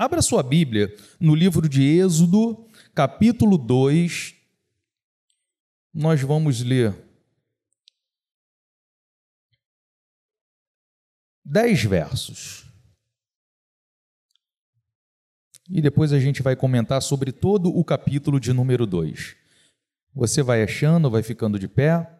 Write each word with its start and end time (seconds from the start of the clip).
Abra 0.00 0.22
sua 0.22 0.42
Bíblia 0.42 0.96
no 1.20 1.34
livro 1.34 1.68
de 1.68 1.82
Êxodo, 1.82 2.66
capítulo 2.94 3.58
2. 3.58 4.34
Nós 5.92 6.22
vamos 6.22 6.62
ler 6.62 6.96
dez 11.44 11.84
versos. 11.84 12.64
E 15.68 15.82
depois 15.82 16.14
a 16.14 16.18
gente 16.18 16.40
vai 16.40 16.56
comentar 16.56 17.02
sobre 17.02 17.30
todo 17.30 17.68
o 17.68 17.84
capítulo 17.84 18.40
de 18.40 18.54
número 18.54 18.86
2. 18.86 19.36
Você 20.14 20.42
vai 20.42 20.62
achando, 20.62 21.10
vai 21.10 21.22
ficando 21.22 21.58
de 21.58 21.68
pé. 21.68 22.19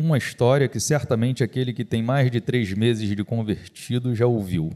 Uma 0.00 0.16
história 0.16 0.66
que 0.66 0.80
certamente 0.80 1.44
aquele 1.44 1.74
que 1.74 1.84
tem 1.84 2.02
mais 2.02 2.30
de 2.30 2.40
três 2.40 2.72
meses 2.72 3.06
de 3.14 3.22
convertido 3.22 4.14
já 4.14 4.26
ouviu. 4.26 4.72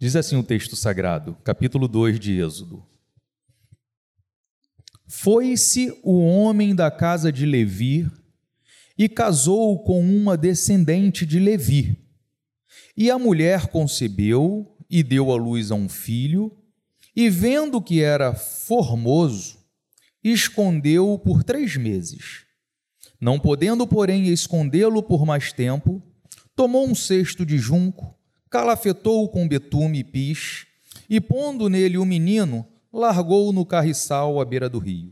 Diz 0.00 0.16
assim 0.16 0.36
o 0.36 0.42
texto 0.42 0.74
sagrado, 0.74 1.36
capítulo 1.44 1.86
2 1.86 2.18
de 2.18 2.40
Êxodo. 2.40 2.84
Foi-se 5.06 5.96
o 6.02 6.26
homem 6.26 6.74
da 6.74 6.90
casa 6.90 7.30
de 7.30 7.46
Levi 7.46 8.10
e 8.98 9.08
casou 9.08 9.84
com 9.84 10.00
uma 10.00 10.36
descendente 10.36 11.24
de 11.24 11.38
Levi. 11.38 11.96
E 12.96 13.12
a 13.12 13.18
mulher 13.18 13.68
concebeu 13.68 14.76
e 14.90 15.04
deu 15.04 15.30
à 15.30 15.36
luz 15.36 15.70
a 15.70 15.76
um 15.76 15.88
filho, 15.88 16.50
e 17.14 17.30
vendo 17.30 17.80
que 17.80 18.02
era 18.02 18.34
formoso, 18.34 19.56
escondeu-o 20.22 21.16
por 21.16 21.44
três 21.44 21.76
meses. 21.76 22.43
Não 23.24 23.40
podendo, 23.40 23.86
porém, 23.86 24.28
escondê-lo 24.28 25.02
por 25.02 25.24
mais 25.24 25.50
tempo, 25.50 26.02
tomou 26.54 26.86
um 26.86 26.94
cesto 26.94 27.46
de 27.46 27.56
junco, 27.56 28.14
calafetou-o 28.50 29.26
com 29.30 29.48
betume 29.48 30.00
e 30.00 30.04
pis, 30.04 30.66
e 31.08 31.18
pondo 31.22 31.70
nele 31.70 31.96
o 31.96 32.04
menino, 32.04 32.66
largou-o 32.92 33.50
no 33.50 33.64
carriçal 33.64 34.38
à 34.38 34.44
beira 34.44 34.68
do 34.68 34.78
rio. 34.78 35.10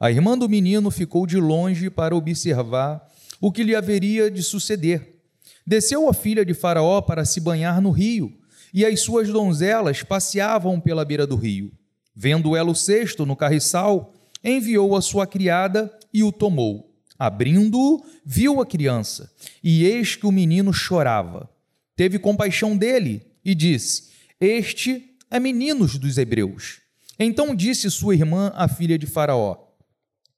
A 0.00 0.10
irmã 0.10 0.38
do 0.38 0.48
menino 0.48 0.90
ficou 0.90 1.26
de 1.26 1.36
longe 1.36 1.90
para 1.90 2.16
observar 2.16 3.06
o 3.38 3.52
que 3.52 3.62
lhe 3.62 3.74
haveria 3.74 4.30
de 4.30 4.42
suceder. 4.42 5.20
Desceu 5.66 6.08
a 6.08 6.14
filha 6.14 6.46
de 6.46 6.54
Faraó 6.54 7.02
para 7.02 7.22
se 7.26 7.38
banhar 7.38 7.82
no 7.82 7.90
rio, 7.90 8.32
e 8.72 8.82
as 8.82 9.02
suas 9.02 9.28
donzelas 9.28 10.02
passeavam 10.02 10.80
pela 10.80 11.04
beira 11.04 11.26
do 11.26 11.36
rio. 11.36 11.70
Vendo 12.16 12.56
ela 12.56 12.70
o 12.70 12.74
cesto 12.74 13.26
no 13.26 13.36
carriçal, 13.36 14.14
enviou 14.42 14.96
a 14.96 15.02
sua 15.02 15.26
criada 15.26 15.94
e 16.14 16.24
o 16.24 16.32
tomou. 16.32 16.91
Abrindo-o, 17.24 18.04
viu 18.26 18.60
a 18.60 18.66
criança, 18.66 19.32
e 19.62 19.84
eis 19.84 20.16
que 20.16 20.26
o 20.26 20.32
menino 20.32 20.72
chorava. 20.72 21.48
Teve 21.94 22.18
compaixão 22.18 22.76
dele 22.76 23.24
e 23.44 23.54
disse: 23.54 24.10
Este 24.40 25.14
é 25.30 25.38
menino 25.38 25.86
dos 25.86 26.18
hebreus. 26.18 26.80
Então 27.16 27.54
disse 27.54 27.88
sua 27.92 28.16
irmã, 28.16 28.50
a 28.56 28.66
filha 28.66 28.98
de 28.98 29.06
Faraó: 29.06 29.56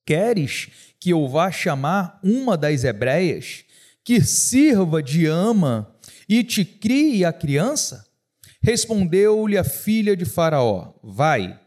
Queres 0.05 0.69
que 1.01 1.09
eu 1.09 1.27
vá 1.27 1.51
chamar 1.51 2.21
uma 2.23 2.55
das 2.55 2.85
hebreias, 2.85 3.65
que 4.05 4.21
sirva 4.21 5.03
de 5.03 5.25
ama 5.25 5.91
e 6.29 6.45
te 6.45 6.67
crie 6.67 7.25
a 7.25 7.33
criança? 7.33 8.07
Respondeu-lhe 8.63 9.57
a 9.57 9.65
filha 9.65 10.15
de 10.15 10.27
Faraó: 10.27 10.93
Vai. 11.03 11.59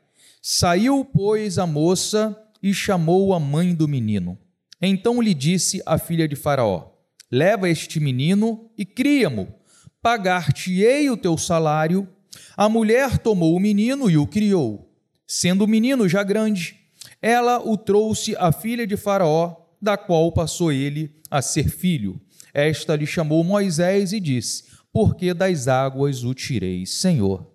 Saiu, 0.44 1.04
pois, 1.04 1.58
a 1.58 1.66
moça 1.66 2.40
e 2.62 2.72
chamou 2.72 3.34
a 3.34 3.40
mãe 3.40 3.74
do 3.74 3.88
menino. 3.88 4.38
Então 4.82 5.22
lhe 5.22 5.34
disse 5.34 5.82
a 5.86 5.98
filha 5.98 6.28
de 6.28 6.36
Faraó: 6.36 6.92
Leva 7.32 7.70
este 7.70 8.00
menino 8.00 8.70
e 8.78 8.86
cria-mo, 8.86 9.54
pagar-te-ei 10.02 11.10
o 11.10 11.18
teu 11.18 11.38
salário. 11.38 12.08
A 12.56 12.70
mulher 12.70 13.18
tomou 13.18 13.56
o 13.56 13.60
menino 13.60 14.10
e 14.10 14.18
o 14.18 14.28
criou. 14.28 14.88
Sendo 15.28 15.66
o 15.66 15.68
menino 15.68 16.08
já 16.08 16.24
grande, 16.24 16.78
ela 17.22 17.60
o 17.60 17.76
trouxe 17.78 18.36
à 18.38 18.52
filha 18.52 18.88
de 18.88 18.96
Faraó, 18.96 19.56
da 19.82 19.98
qual 19.98 20.32
passou 20.32 20.72
ele 20.72 21.16
a 21.30 21.42
ser 21.42 21.70
filho. 21.70 22.20
Esta 22.54 22.96
lhe 22.96 23.06
chamou 23.06 23.44
Moisés 23.44 24.14
e 24.14 24.20
disse: 24.20 24.64
Porque 24.92 25.34
das 25.34 25.68
águas 25.68 26.24
o 26.24 26.34
tirei, 26.34 26.86
Senhor. 26.86 27.52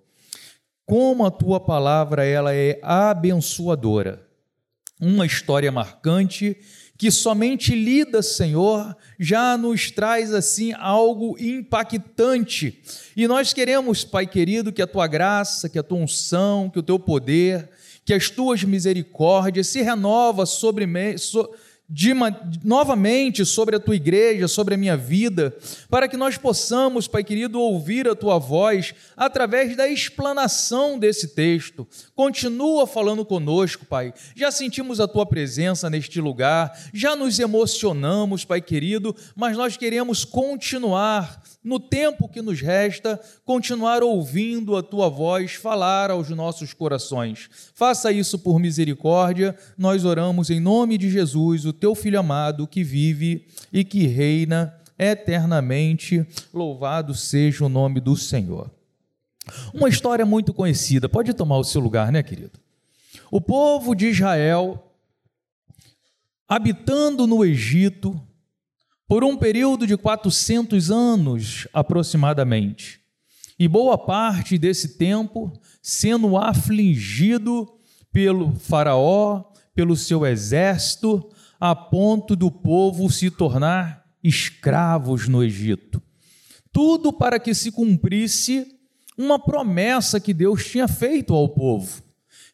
Como 0.84 1.25
a 1.25 1.31
tua 1.31 1.59
palavra 1.59 2.25
ela 2.25 2.55
é 2.55 2.78
abençoadora. 2.82 4.27
Uma 5.00 5.27
história 5.27 5.72
marcante 5.72 6.56
que 7.03 7.11
somente 7.11 7.75
lida, 7.75 8.23
Senhor, 8.23 8.97
já 9.19 9.59
nos 9.59 9.91
traz 9.91 10.33
assim 10.33 10.73
algo 10.75 11.37
impactante. 11.37 12.81
E 13.17 13.27
nós 13.27 13.53
queremos, 13.53 14.05
Pai 14.05 14.25
querido, 14.25 14.71
que 14.71 14.81
a 14.81 14.87
tua 14.87 15.09
graça, 15.09 15.69
que 15.69 15.81
a 15.81 15.83
tua 15.83 15.99
unção, 15.99 16.71
que 16.71 16.79
o 16.79 16.83
teu 16.83 17.01
poder, 17.01 17.69
que 18.05 18.15
as 18.15 18.31
tuas 18.31 18.62
misericórdias 18.62 19.67
se 19.67 19.83
renova 19.83 20.47
sobre, 20.47 20.87
so, 21.19 21.53
de, 21.93 22.15
novamente 22.65 23.45
sobre 23.45 23.77
a 23.77 23.81
tua 23.81 23.95
igreja, 23.95 24.49
sobre 24.49 24.75
a 24.75 24.79
minha 24.79 24.97
vida, 24.97 25.55
para 25.91 26.09
que 26.09 26.17
nós 26.17 26.39
possamos, 26.39 27.07
Pai 27.07 27.23
querido, 27.23 27.61
ouvir 27.61 28.09
a 28.09 28.15
tua 28.15 28.39
voz 28.39 28.95
através 29.15 29.77
da 29.77 29.87
explanação 29.87 30.99
desse 30.99 31.29
texto. 31.29 31.87
Continua 32.17 32.87
falando 32.87 33.27
conosco, 33.27 33.85
Pai. 33.85 34.15
Já 34.35 34.51
sentimos 34.51 35.01
a 35.01 35.07
tua 35.07 35.27
presença 35.27 35.91
neste 35.91 36.19
lugar, 36.19 36.73
já 36.95 37.15
nos 37.15 37.39
emocionamos, 37.39 38.43
Pai 38.43 38.63
querido, 38.63 39.15
mas 39.37 39.55
nós 39.55 39.77
queremos 39.77 40.25
continuar 40.25 41.43
no 41.65 41.78
tempo 41.78 42.28
que 42.28 42.43
nos 42.43 42.61
resta, 42.61 43.21
continuar 43.45 44.03
ouvindo 44.03 44.77
a 44.77 44.83
tua 44.83 45.09
voz 45.09 45.53
falar 45.55 46.11
aos 46.11 46.28
nossos 46.31 46.75
corações. 46.75 47.49
Faça 47.75 48.11
isso 48.11 48.39
por 48.39 48.59
misericórdia, 48.59 49.56
nós 49.78 50.05
oramos 50.05 50.50
em 50.50 50.59
nome 50.59 50.99
de 50.99 51.09
Jesus, 51.09 51.65
o 51.65 51.73
teu 51.73 51.95
filho 51.95 52.19
amado 52.19 52.67
que 52.67 52.83
vive 52.83 53.47
e 53.73 53.84
que 53.84 54.06
reina 54.06 54.75
eternamente. 54.99 56.27
Louvado 56.53 57.15
seja 57.15 57.65
o 57.65 57.69
nome 57.69 58.00
do 58.00 58.17
Senhor. 58.17 58.71
Uma 59.73 59.89
história 59.89 60.25
muito 60.25 60.53
conhecida, 60.53 61.09
pode 61.09 61.33
tomar 61.33 61.59
o 61.59 61.65
seu 61.65 61.81
lugar, 61.81 62.12
né, 62.12 62.23
querido? 62.23 62.61
O 63.31 63.41
povo 63.41 63.94
de 63.94 64.09
Israel, 64.09 64.93
habitando 66.49 67.27
no 67.27 67.44
Egito, 67.44 68.21
por 69.12 69.25
um 69.25 69.37
período 69.37 69.87
de 69.87 69.95
400 69.95 70.91
anos 70.91 71.69
aproximadamente. 71.71 72.99
E 73.59 73.69
boa 73.69 73.99
parte 73.99 74.56
desse 74.56 74.97
tempo 74.97 75.53
sendo 75.83 76.39
afligido 76.39 77.69
pelo 78.11 78.55
Faraó, 78.55 79.45
pelo 79.75 79.97
seu 79.97 80.25
exército, 80.25 81.28
a 81.61 81.77
ponto 81.77 82.34
do 82.34 82.50
povo 82.50 83.11
se 83.11 83.31
tornar 83.31 84.03
escravos 84.25 85.29
no 85.29 85.44
Egito. 85.44 86.00
Tudo 86.73 87.12
para 87.12 87.39
que 87.39 87.53
se 87.53 87.71
cumprisse 87.71 88.67
uma 89.19 89.39
promessa 89.39 90.19
que 90.19 90.33
Deus 90.33 90.65
tinha 90.65 90.89
feito 90.89 91.34
ao 91.34 91.50
povo. 91.50 92.03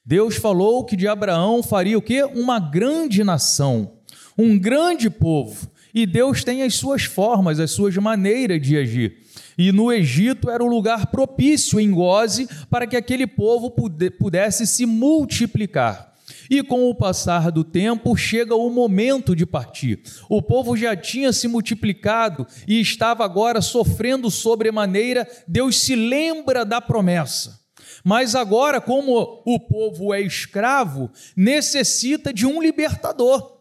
Deus 0.04 0.34
falou 0.34 0.84
que 0.84 0.96
de 0.96 1.06
Abraão 1.06 1.62
faria 1.62 1.96
o 1.96 2.02
quê? 2.02 2.24
Uma 2.24 2.58
grande 2.58 3.22
nação, 3.22 3.92
um 4.36 4.58
grande 4.58 5.08
povo. 5.08 5.70
E 5.94 6.06
Deus 6.06 6.44
tem 6.44 6.62
as 6.62 6.74
suas 6.74 7.04
formas, 7.04 7.58
as 7.58 7.70
suas 7.70 7.96
maneiras 7.96 8.60
de 8.60 8.76
agir. 8.76 9.18
E 9.56 9.72
no 9.72 9.92
Egito 9.92 10.50
era 10.50 10.62
o 10.62 10.68
lugar 10.68 11.06
propício 11.08 11.80
em 11.80 11.90
goze 11.90 12.48
para 12.70 12.86
que 12.86 12.96
aquele 12.96 13.26
povo 13.26 13.74
pudesse 14.18 14.66
se 14.66 14.86
multiplicar. 14.86 16.08
E 16.50 16.62
com 16.62 16.88
o 16.88 16.94
passar 16.94 17.50
do 17.50 17.64
tempo, 17.64 18.16
chega 18.16 18.54
o 18.54 18.70
momento 18.70 19.34
de 19.34 19.44
partir. 19.44 20.00
O 20.28 20.40
povo 20.40 20.76
já 20.76 20.96
tinha 20.96 21.32
se 21.32 21.48
multiplicado 21.48 22.46
e 22.66 22.80
estava 22.80 23.24
agora 23.24 23.60
sofrendo 23.60 24.30
sobremaneira. 24.30 25.28
Deus 25.46 25.80
se 25.80 25.94
lembra 25.94 26.64
da 26.64 26.80
promessa. 26.80 27.58
Mas 28.04 28.34
agora, 28.34 28.80
como 28.80 29.42
o 29.44 29.60
povo 29.60 30.14
é 30.14 30.20
escravo, 30.20 31.10
necessita 31.36 32.32
de 32.32 32.46
um 32.46 32.62
libertador. 32.62 33.57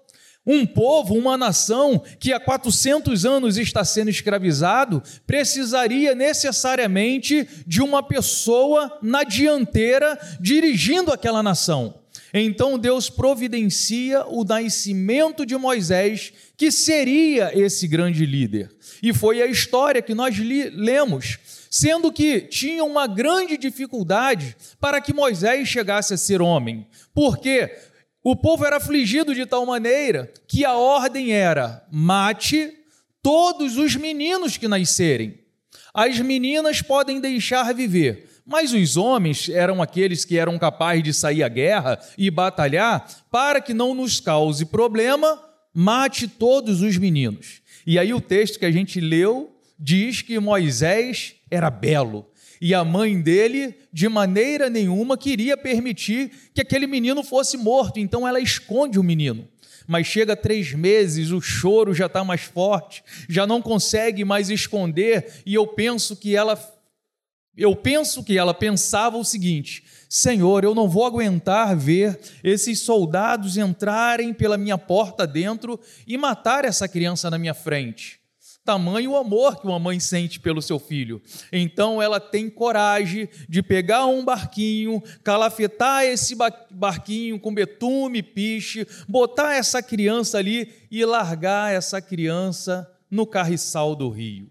Um 0.47 0.65
povo, 0.65 1.13
uma 1.13 1.35
nação 1.35 2.01
que 2.17 2.31
há 2.31 2.39
400 2.39 3.25
anos 3.25 3.57
está 3.57 3.83
sendo 3.83 4.09
escravizado, 4.09 5.03
precisaria 5.25 6.15
necessariamente 6.15 7.45
de 7.67 7.81
uma 7.81 8.01
pessoa 8.01 8.97
na 9.01 9.25
dianteira 9.25 10.17
dirigindo 10.39 11.11
aquela 11.11 11.43
nação. 11.43 11.95
Então 12.33 12.77
Deus 12.77 13.09
providencia 13.09 14.25
o 14.25 14.43
nascimento 14.43 15.45
de 15.45 15.55
Moisés, 15.57 16.31
que 16.55 16.71
seria 16.71 17.51
esse 17.53 17.87
grande 17.87 18.25
líder. 18.25 18.69
E 19.01 19.13
foi 19.13 19.41
a 19.41 19.47
história 19.47 20.01
que 20.01 20.13
nós 20.13 20.37
lemos, 20.37 21.39
sendo 21.69 22.11
que 22.11 22.41
tinha 22.41 22.83
uma 22.83 23.07
grande 23.07 23.57
dificuldade 23.57 24.55
para 24.79 25.01
que 25.01 25.13
Moisés 25.13 25.67
chegasse 25.67 26.13
a 26.13 26.17
ser 26.17 26.41
homem. 26.41 26.87
Por 27.13 27.37
quê? 27.37 27.75
O 28.29 28.35
povo 28.35 28.65
era 28.65 28.75
afligido 28.75 29.33
de 29.33 29.45
tal 29.45 29.65
maneira 29.65 30.29
que 30.49 30.65
a 30.65 30.73
ordem 30.73 31.31
era: 31.31 31.87
mate 31.89 32.73
todos 33.23 33.77
os 33.77 33.95
meninos 33.95 34.57
que 34.57 34.67
nascerem. 34.67 35.39
As 35.93 36.19
meninas 36.19 36.81
podem 36.81 37.21
deixar 37.21 37.73
viver, 37.73 38.41
mas 38.45 38.73
os 38.73 38.97
homens 38.97 39.47
eram 39.47 39.81
aqueles 39.81 40.25
que 40.25 40.37
eram 40.37 40.59
capazes 40.59 41.03
de 41.03 41.13
sair 41.13 41.41
à 41.41 41.47
guerra 41.47 42.01
e 42.17 42.29
batalhar 42.29 43.07
para 43.31 43.61
que 43.61 43.73
não 43.73 43.95
nos 43.95 44.19
cause 44.19 44.65
problema, 44.65 45.41
mate 45.73 46.27
todos 46.27 46.81
os 46.81 46.97
meninos. 46.97 47.61
E 47.85 47.97
aí 47.97 48.13
o 48.13 48.19
texto 48.19 48.59
que 48.59 48.65
a 48.65 48.71
gente 48.71 48.99
leu 48.99 49.57
diz 49.79 50.21
que 50.21 50.37
Moisés 50.37 51.35
era 51.49 51.69
belo 51.69 52.29
e 52.59 52.73
a 52.73 52.83
mãe 52.83 53.21
dele, 53.21 53.75
de 53.91 54.07
maneira 54.07 54.69
nenhuma, 54.69 55.17
queria 55.17 55.55
permitir 55.55 56.31
que 56.53 56.61
aquele 56.61 56.87
menino 56.87 57.23
fosse 57.23 57.57
morto, 57.57 57.99
então 57.99 58.27
ela 58.27 58.39
esconde 58.39 58.99
o 58.99 59.03
menino. 59.03 59.47
Mas 59.87 60.07
chega 60.07 60.35
três 60.35 60.73
meses, 60.73 61.31
o 61.31 61.39
choro 61.39 61.93
já 61.93 62.07
está 62.07 62.23
mais 62.23 62.41
forte, 62.41 63.03
já 63.29 63.47
não 63.47 63.61
consegue 63.61 64.25
mais 64.25 64.49
esconder, 64.49 65.41
e 65.45 65.53
eu 65.53 65.65
penso 65.65 66.15
que 66.15 66.35
ela 66.35 66.57
eu 67.57 67.75
penso 67.75 68.23
que 68.23 68.37
ela 68.37 68.53
pensava 68.53 69.17
o 69.17 69.25
seguinte: 69.25 69.83
Senhor, 70.07 70.63
eu 70.63 70.75
não 70.75 70.87
vou 70.87 71.05
aguentar 71.05 71.75
ver 71.75 72.19
esses 72.43 72.81
soldados 72.81 73.57
entrarem 73.57 74.31
pela 74.31 74.57
minha 74.57 74.77
porta 74.77 75.25
dentro 75.25 75.79
e 76.05 76.17
matar 76.17 76.65
essa 76.65 76.87
criança 76.87 77.31
na 77.31 77.39
minha 77.39 77.55
frente. 77.55 78.19
Tamanho 78.67 79.11
o 79.11 79.15
amor 79.15 79.61
que 79.61 79.65
uma 79.65 79.79
mãe 79.79 79.97
sente 79.97 80.41
pelo 80.41 80.61
seu 80.61 80.77
filho. 80.77 81.21
Então 81.53 82.01
ela 82.01 82.19
tem 82.19 82.49
coragem 82.49 83.29
de 83.47 83.63
pegar 83.63 84.05
um 84.07 84.25
barquinho, 84.25 85.01
calafetar 85.23 86.03
esse 86.03 86.35
barquinho 86.69 87.39
com 87.39 87.53
betume, 87.53 88.21
piche, 88.21 88.85
botar 89.07 89.55
essa 89.55 89.81
criança 89.81 90.37
ali 90.37 90.69
e 90.91 91.05
largar 91.05 91.73
essa 91.73 92.01
criança 92.01 92.85
no 93.09 93.25
carriçal 93.25 93.95
do 93.95 94.09
rio. 94.09 94.49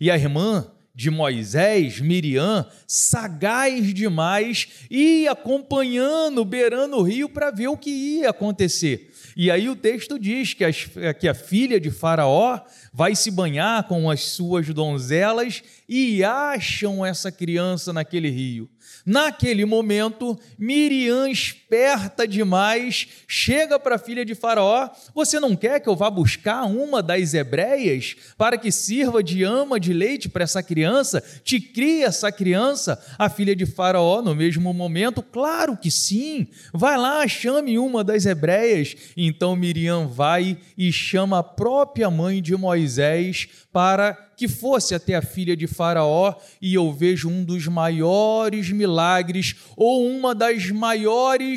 E 0.00 0.10
a 0.10 0.16
irmã 0.16 0.68
de 0.92 1.08
Moisés, 1.08 2.00
Miriam, 2.00 2.66
sagaz 2.84 3.94
demais, 3.94 4.86
ia 4.90 5.30
acompanhando, 5.30 6.44
beirando 6.44 6.96
o 6.96 7.02
rio 7.02 7.28
para 7.28 7.52
ver 7.52 7.68
o 7.68 7.76
que 7.76 7.90
ia 7.90 8.30
acontecer. 8.30 9.12
E 9.38 9.50
aí 9.50 9.68
o 9.68 9.76
texto 9.76 10.18
diz 10.18 10.54
que, 10.54 10.64
as, 10.64 10.88
que 11.20 11.28
a 11.28 11.34
filha 11.34 11.78
de 11.78 11.90
Faraó 11.90 12.58
vai 12.90 13.14
se 13.14 13.30
banhar 13.30 13.86
com 13.86 14.10
as 14.10 14.22
suas 14.22 14.66
donzelas 14.68 15.62
e 15.86 16.24
acham 16.24 17.04
essa 17.04 17.30
criança 17.30 17.92
naquele 17.92 18.30
rio. 18.30 18.66
Naquele 19.04 19.66
momento, 19.66 20.38
Miriam, 20.58 21.30
esperta 21.66 22.28
demais, 22.28 23.08
chega 23.26 23.78
para 23.78 23.96
a 23.96 23.98
filha 23.98 24.24
de 24.24 24.34
Faraó: 24.36 24.88
Você 25.12 25.40
não 25.40 25.56
quer 25.56 25.80
que 25.80 25.88
eu 25.88 25.96
vá 25.96 26.08
buscar 26.08 26.64
uma 26.64 27.02
das 27.02 27.34
hebreias 27.34 28.14
para 28.38 28.56
que 28.56 28.70
sirva 28.70 29.22
de 29.22 29.42
ama 29.42 29.80
de 29.80 29.92
leite 29.92 30.28
para 30.28 30.44
essa 30.44 30.62
criança? 30.62 31.22
Te 31.42 31.60
cria 31.60 32.06
essa 32.06 32.30
criança? 32.30 33.02
A 33.18 33.28
filha 33.28 33.54
de 33.54 33.66
Faraó, 33.66 34.22
no 34.22 34.34
mesmo 34.34 34.72
momento, 34.72 35.22
claro 35.22 35.76
que 35.76 35.90
sim. 35.90 36.46
Vai 36.72 36.96
lá, 36.96 37.26
chame 37.26 37.78
uma 37.78 38.04
das 38.04 38.26
hebreias. 38.26 38.94
Então 39.16 39.56
Miriam 39.56 40.06
vai 40.06 40.58
e 40.78 40.92
chama 40.92 41.40
a 41.40 41.42
própria 41.42 42.08
mãe 42.10 42.40
de 42.40 42.56
Moisés 42.56 43.48
para 43.72 44.26
que 44.36 44.46
fosse 44.46 44.94
até 44.94 45.14
a 45.14 45.22
filha 45.22 45.56
de 45.56 45.66
Faraó 45.66 46.34
e 46.60 46.74
eu 46.74 46.92
vejo 46.92 47.28
um 47.28 47.42
dos 47.42 47.66
maiores 47.66 48.70
milagres 48.70 49.56
ou 49.76 50.06
uma 50.06 50.34
das 50.34 50.70
maiores 50.70 51.55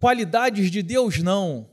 qualidades 0.00 0.70
de 0.70 0.82
Deus, 0.82 1.18
não, 1.18 1.68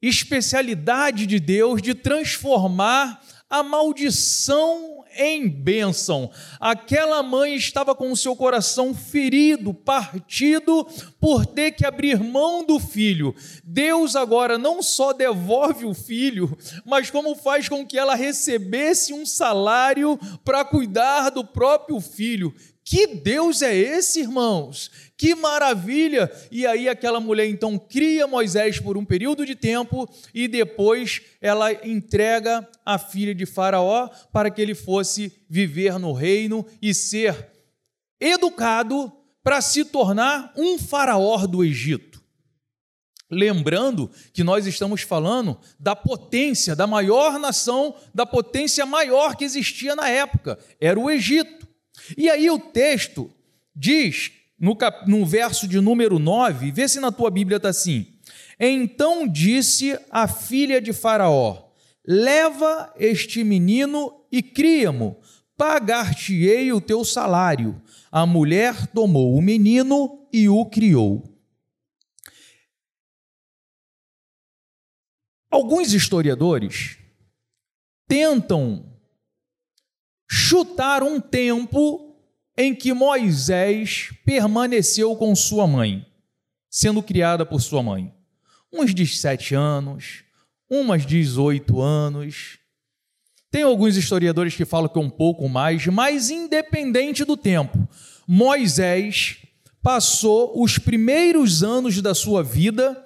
especialidade 0.00 1.26
de 1.26 1.38
Deus 1.38 1.82
de 1.82 1.94
transformar 1.94 3.22
a 3.48 3.62
maldição 3.62 5.04
em 5.18 5.48
bênção. 5.48 6.30
Aquela 6.60 7.22
mãe 7.22 7.54
estava 7.54 7.94
com 7.94 8.10
o 8.10 8.16
seu 8.16 8.34
coração 8.34 8.94
ferido, 8.94 9.72
partido 9.72 10.84
por 11.20 11.46
ter 11.46 11.72
que 11.72 11.86
abrir 11.86 12.18
mão 12.18 12.64
do 12.64 12.78
filho. 12.78 13.34
Deus 13.64 14.16
agora 14.16 14.58
não 14.58 14.82
só 14.82 15.12
devolve 15.12 15.84
o 15.84 15.94
filho, 15.94 16.56
mas 16.84 17.10
como 17.10 17.34
faz 17.34 17.68
com 17.68 17.86
que 17.86 17.98
ela 17.98 18.14
recebesse 18.14 19.12
um 19.12 19.24
salário 19.24 20.18
para 20.44 20.64
cuidar 20.64 21.30
do 21.30 21.44
próprio 21.44 22.00
filho. 22.00 22.54
Que 22.88 23.08
Deus 23.08 23.62
é 23.62 23.74
esse, 23.74 24.20
irmãos? 24.20 24.92
Que 25.18 25.34
maravilha! 25.34 26.30
E 26.52 26.64
aí 26.64 26.88
aquela 26.88 27.18
mulher 27.18 27.48
então 27.48 27.76
cria 27.76 28.28
Moisés 28.28 28.78
por 28.78 28.96
um 28.96 29.04
período 29.04 29.44
de 29.44 29.56
tempo 29.56 30.08
e 30.32 30.46
depois 30.46 31.20
ela 31.40 31.72
entrega 31.84 32.66
a 32.84 32.96
filha 32.96 33.34
de 33.34 33.44
Faraó 33.44 34.08
para 34.32 34.52
que 34.52 34.62
ele 34.62 34.72
fosse 34.72 35.32
viver 35.50 35.98
no 35.98 36.12
reino 36.12 36.64
e 36.80 36.94
ser 36.94 37.48
educado 38.20 39.12
para 39.42 39.60
se 39.60 39.84
tornar 39.84 40.52
um 40.56 40.78
faraó 40.78 41.44
do 41.44 41.64
Egito. 41.64 42.22
Lembrando 43.28 44.08
que 44.32 44.44
nós 44.44 44.64
estamos 44.64 45.02
falando 45.02 45.58
da 45.78 45.96
potência, 45.96 46.76
da 46.76 46.86
maior 46.86 47.36
nação, 47.40 47.96
da 48.14 48.24
potência 48.24 48.86
maior 48.86 49.34
que 49.34 49.44
existia 49.44 49.96
na 49.96 50.08
época, 50.08 50.56
era 50.80 50.98
o 50.98 51.10
Egito. 51.10 51.65
E 52.16 52.28
aí 52.28 52.50
o 52.50 52.58
texto 52.58 53.30
diz, 53.74 54.32
no, 54.58 54.76
cap, 54.76 55.08
no 55.08 55.24
verso 55.24 55.66
de 55.66 55.80
número 55.80 56.18
9, 56.18 56.70
vê 56.70 56.88
se 56.88 57.00
na 57.00 57.12
tua 57.12 57.30
Bíblia 57.30 57.56
está 57.56 57.68
assim: 57.68 58.06
Então 58.58 59.26
disse 59.26 59.98
a 60.10 60.26
filha 60.28 60.80
de 60.80 60.92
Faraó: 60.92 61.70
Leva 62.06 62.92
este 62.98 63.42
menino 63.42 64.24
e 64.30 64.42
cria-mo, 64.42 65.16
pagar-te-ei 65.56 66.72
o 66.72 66.80
teu 66.80 67.04
salário. 67.04 67.80
A 68.10 68.24
mulher 68.24 68.86
tomou 68.88 69.36
o 69.36 69.42
menino 69.42 70.26
e 70.32 70.48
o 70.48 70.64
criou. 70.66 71.22
Alguns 75.50 75.92
historiadores 75.92 76.98
tentam 78.06 78.95
chutar 80.28 81.02
um 81.02 81.20
tempo 81.20 82.16
em 82.56 82.74
que 82.74 82.92
Moisés 82.92 84.10
permaneceu 84.24 85.14
com 85.16 85.34
sua 85.36 85.66
mãe, 85.66 86.06
sendo 86.70 87.02
criada 87.02 87.44
por 87.44 87.60
sua 87.60 87.82
mãe. 87.82 88.12
Uns 88.72 88.94
diz 88.94 89.20
sete 89.20 89.54
anos, 89.54 90.24
umas 90.70 91.06
diz 91.06 91.36
oito 91.36 91.80
anos. 91.80 92.58
Tem 93.50 93.62
alguns 93.62 93.96
historiadores 93.96 94.54
que 94.54 94.64
falam 94.64 94.88
que 94.88 94.98
é 94.98 95.02
um 95.02 95.10
pouco 95.10 95.48
mais, 95.48 95.86
mas 95.86 96.30
independente 96.30 97.24
do 97.24 97.36
tempo, 97.36 97.88
Moisés 98.26 99.38
passou 99.82 100.60
os 100.60 100.78
primeiros 100.78 101.62
anos 101.62 102.02
da 102.02 102.14
sua 102.14 102.42
vida 102.42 103.02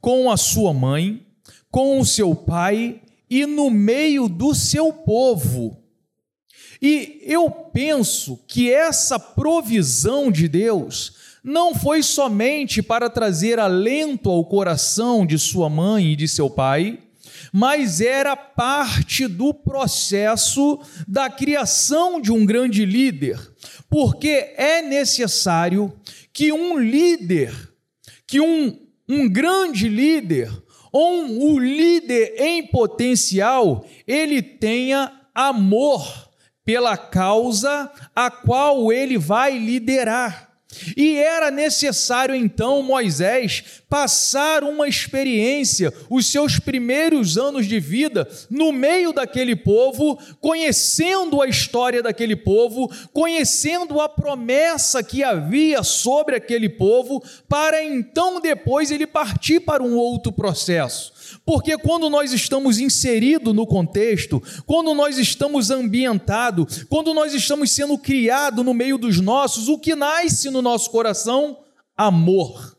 com 0.00 0.30
a 0.30 0.36
sua 0.36 0.74
mãe, 0.74 1.24
com 1.70 2.00
o 2.00 2.04
seu 2.04 2.34
pai 2.34 3.02
e 3.30 3.46
no 3.46 3.70
meio 3.70 4.28
do 4.28 4.54
seu 4.54 4.92
povo 4.92 5.83
e 6.86 7.22
eu 7.22 7.50
penso 7.50 8.38
que 8.46 8.70
essa 8.70 9.18
provisão 9.18 10.30
de 10.30 10.46
Deus 10.46 11.14
não 11.42 11.74
foi 11.74 12.02
somente 12.02 12.82
para 12.82 13.08
trazer 13.08 13.58
alento 13.58 14.28
ao 14.28 14.44
coração 14.44 15.24
de 15.24 15.38
sua 15.38 15.70
mãe 15.70 16.12
e 16.12 16.16
de 16.16 16.28
seu 16.28 16.50
pai, 16.50 16.98
mas 17.50 18.02
era 18.02 18.36
parte 18.36 19.26
do 19.26 19.54
processo 19.54 20.78
da 21.08 21.30
criação 21.30 22.20
de 22.20 22.30
um 22.30 22.44
grande 22.44 22.84
líder, 22.84 23.40
porque 23.88 24.52
é 24.54 24.82
necessário 24.82 25.90
que 26.34 26.52
um 26.52 26.76
líder, 26.76 27.54
que 28.26 28.42
um, 28.42 28.78
um 29.08 29.26
grande 29.26 29.88
líder, 29.88 30.52
ou 30.92 31.14
um, 31.14 31.54
um 31.54 31.58
líder 31.58 32.34
em 32.38 32.66
potencial, 32.66 33.86
ele 34.06 34.42
tenha 34.42 35.10
amor 35.34 36.24
pela 36.64 36.96
causa 36.96 37.90
a 38.14 38.30
qual 38.30 38.92
ele 38.92 39.18
vai 39.18 39.58
liderar. 39.58 40.54
E 40.96 41.16
era 41.16 41.50
necessário 41.50 42.34
então 42.34 42.82
Moisés 42.82 43.82
passar 43.88 44.64
uma 44.64 44.88
experiência, 44.88 45.92
os 46.10 46.26
seus 46.26 46.58
primeiros 46.58 47.38
anos 47.38 47.66
de 47.66 47.78
vida, 47.78 48.28
no 48.50 48.72
meio 48.72 49.12
daquele 49.12 49.54
povo, 49.54 50.18
conhecendo 50.40 51.40
a 51.40 51.46
história 51.46 52.02
daquele 52.02 52.34
povo, 52.34 52.90
conhecendo 53.12 54.00
a 54.00 54.08
promessa 54.08 55.02
que 55.02 55.22
havia 55.22 55.82
sobre 55.82 56.34
aquele 56.36 56.68
povo, 56.68 57.22
para 57.48 57.82
então 57.84 58.40
depois 58.40 58.90
ele 58.90 59.06
partir 59.06 59.60
para 59.60 59.82
um 59.82 59.96
outro 59.96 60.32
processo. 60.32 61.13
Porque 61.44 61.76
quando 61.78 62.08
nós 62.08 62.32
estamos 62.32 62.78
inseridos 62.78 63.54
no 63.54 63.66
contexto, 63.66 64.42
quando 64.66 64.94
nós 64.94 65.18
estamos 65.18 65.70
ambientados, 65.70 66.84
quando 66.84 67.12
nós 67.12 67.34
estamos 67.34 67.70
sendo 67.70 67.98
criados 67.98 68.64
no 68.64 68.74
meio 68.74 68.98
dos 68.98 69.20
nossos, 69.20 69.68
o 69.68 69.78
que 69.78 69.94
nasce 69.94 70.50
no 70.50 70.62
nosso 70.62 70.90
coração? 70.90 71.58
Amor. 71.96 72.76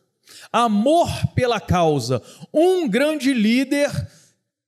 Amor 0.51 1.09
pela 1.33 1.59
causa. 1.59 2.21
Um 2.53 2.87
grande 2.87 3.33
líder, 3.33 3.89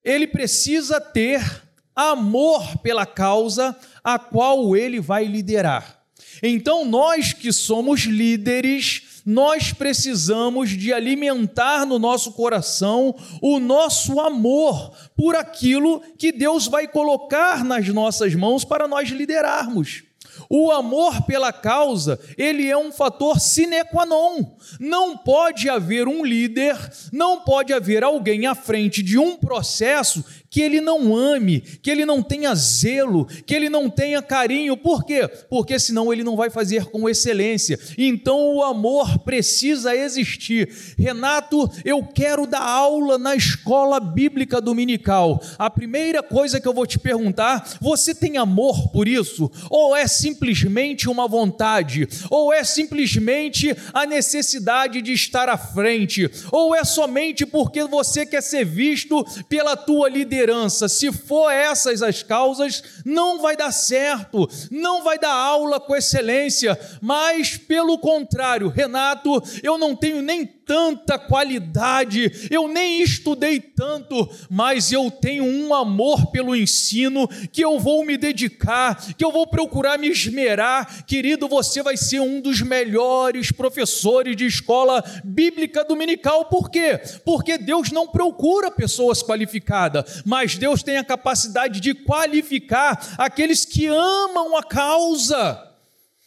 ele 0.03 0.27
precisa 0.27 0.99
ter 0.99 1.63
amor 1.95 2.77
pela 2.77 3.05
causa 3.05 3.75
a 4.03 4.19
qual 4.19 4.75
ele 4.75 4.99
vai 4.99 5.25
liderar. 5.25 5.97
Então, 6.43 6.85
nós 6.85 7.33
que 7.33 7.51
somos 7.51 8.01
líderes, 8.01 9.01
nós 9.27 9.73
precisamos 9.73 10.69
de 10.69 10.93
alimentar 10.93 11.85
no 11.85 11.99
nosso 11.99 12.31
coração 12.31 13.13
o 13.41 13.59
nosso 13.59 14.21
amor 14.21 14.93
por 15.17 15.35
aquilo 15.35 15.99
que 16.17 16.31
Deus 16.31 16.65
vai 16.65 16.87
colocar 16.87 17.61
nas 17.65 17.85
nossas 17.89 18.33
mãos 18.33 18.63
para 18.63 18.87
nós 18.87 19.09
liderarmos. 19.09 20.03
O 20.49 20.71
amor 20.71 21.23
pela 21.23 21.51
causa, 21.51 22.17
ele 22.37 22.69
é 22.69 22.77
um 22.77 22.89
fator 22.89 23.39
sine 23.41 23.83
qua 23.85 24.05
non. 24.05 24.45
Não 24.79 25.17
pode 25.17 25.69
haver 25.69 26.07
um 26.07 26.23
líder, 26.23 26.77
não 27.11 27.41
pode 27.41 27.73
haver 27.73 28.05
alguém 28.05 28.45
à 28.45 28.55
frente 28.55 29.03
de 29.03 29.17
um 29.17 29.35
processo 29.35 30.23
que 30.57 30.61
ele 30.63 30.81
não 30.81 31.15
ame, 31.15 31.61
que 31.61 31.91
ele 31.91 32.03
não 32.03 32.23
tenha 32.23 32.55
zelo, 32.55 33.27
que 33.45 33.53
ele 33.53 33.69
não 33.69 33.91
tenha 33.91 34.23
carinho. 34.23 34.75
Por 34.75 35.05
quê? 35.05 35.27
Porque 35.51 35.77
senão 35.77 36.11
ele 36.11 36.23
não 36.23 36.35
vai 36.35 36.49
fazer 36.49 36.85
com 36.85 37.07
excelência. 37.07 37.79
Então 37.95 38.55
o 38.55 38.63
amor 38.63 39.19
precisa 39.19 39.95
existir. 39.95 40.67
Renato, 40.97 41.69
eu 41.85 42.03
quero 42.03 42.47
dar 42.47 42.63
aula 42.63 43.19
na 43.19 43.35
escola 43.35 43.99
bíblica 43.99 44.59
dominical. 44.59 45.39
A 45.59 45.69
primeira 45.69 46.23
coisa 46.23 46.59
que 46.59 46.67
eu 46.67 46.73
vou 46.73 46.87
te 46.87 46.97
perguntar: 46.97 47.77
você 47.79 48.15
tem 48.15 48.37
amor 48.37 48.89
por 48.89 49.07
isso? 49.07 49.51
Ou 49.69 49.95
é 49.95 50.07
simplesmente 50.07 51.07
uma 51.07 51.27
vontade? 51.27 52.07
Ou 52.31 52.51
é 52.51 52.63
simplesmente 52.63 53.77
a 53.93 54.07
necessidade 54.07 55.03
de 55.03 55.13
estar 55.13 55.49
à 55.49 55.55
frente? 55.55 56.27
Ou 56.51 56.73
é 56.73 56.83
somente 56.83 57.45
porque 57.45 57.83
você 57.83 58.25
quer 58.25 58.41
ser 58.41 58.65
visto 58.65 59.23
pela 59.47 59.77
tua 59.77 60.09
liderança? 60.09 60.46
Se 60.89 61.11
for 61.11 61.49
essas 61.51 62.01
as 62.01 62.23
causas, 62.23 62.83
não 63.05 63.41
vai 63.41 63.55
dar 63.55 63.71
certo, 63.71 64.49
não 64.71 65.03
vai 65.03 65.19
dar 65.19 65.33
aula 65.33 65.79
com 65.79 65.95
excelência, 65.95 66.79
mas 67.01 67.57
pelo 67.57 67.97
contrário, 67.99 68.67
Renato, 68.69 69.41
eu 69.63 69.77
não 69.77 69.95
tenho 69.95 70.21
nem 70.21 70.56
tanta 70.67 71.17
qualidade, 71.17 72.49
eu 72.51 72.67
nem 72.67 73.01
estudei 73.01 73.59
tanto, 73.59 74.29
mas 74.49 74.91
eu 74.91 75.09
tenho 75.09 75.45
um 75.45 75.73
amor 75.73 76.29
pelo 76.29 76.53
ensino 76.53 77.25
que 77.51 77.61
eu 77.61 77.79
vou 77.79 78.05
me 78.05 78.17
dedicar, 78.17 79.13
que 79.15 79.23
eu 79.23 79.31
vou 79.31 79.47
procurar 79.47 79.97
me 79.97 80.09
esmerar. 80.09 81.05
Querido, 81.05 81.47
você 81.47 81.81
vai 81.81 81.95
ser 81.95 82.19
um 82.19 82.41
dos 82.41 82.61
melhores 82.61 83.49
professores 83.49 84.35
de 84.35 84.45
escola 84.45 85.01
bíblica 85.23 85.85
dominical. 85.85 86.45
Por 86.45 86.69
quê? 86.69 86.99
Porque 87.23 87.57
Deus 87.57 87.89
não 87.89 88.05
procura 88.05 88.69
pessoas 88.69 89.23
qualificadas, 89.23 90.21
mas 90.25 90.57
Deus 90.57 90.83
tem 90.83 90.97
a 90.97 91.03
capacidade 91.03 91.79
de 91.79 91.93
qualificar 91.93 93.15
aqueles 93.17 93.63
que 93.63 93.87
amam 93.87 94.57
a 94.57 94.63
causa. 94.63 95.63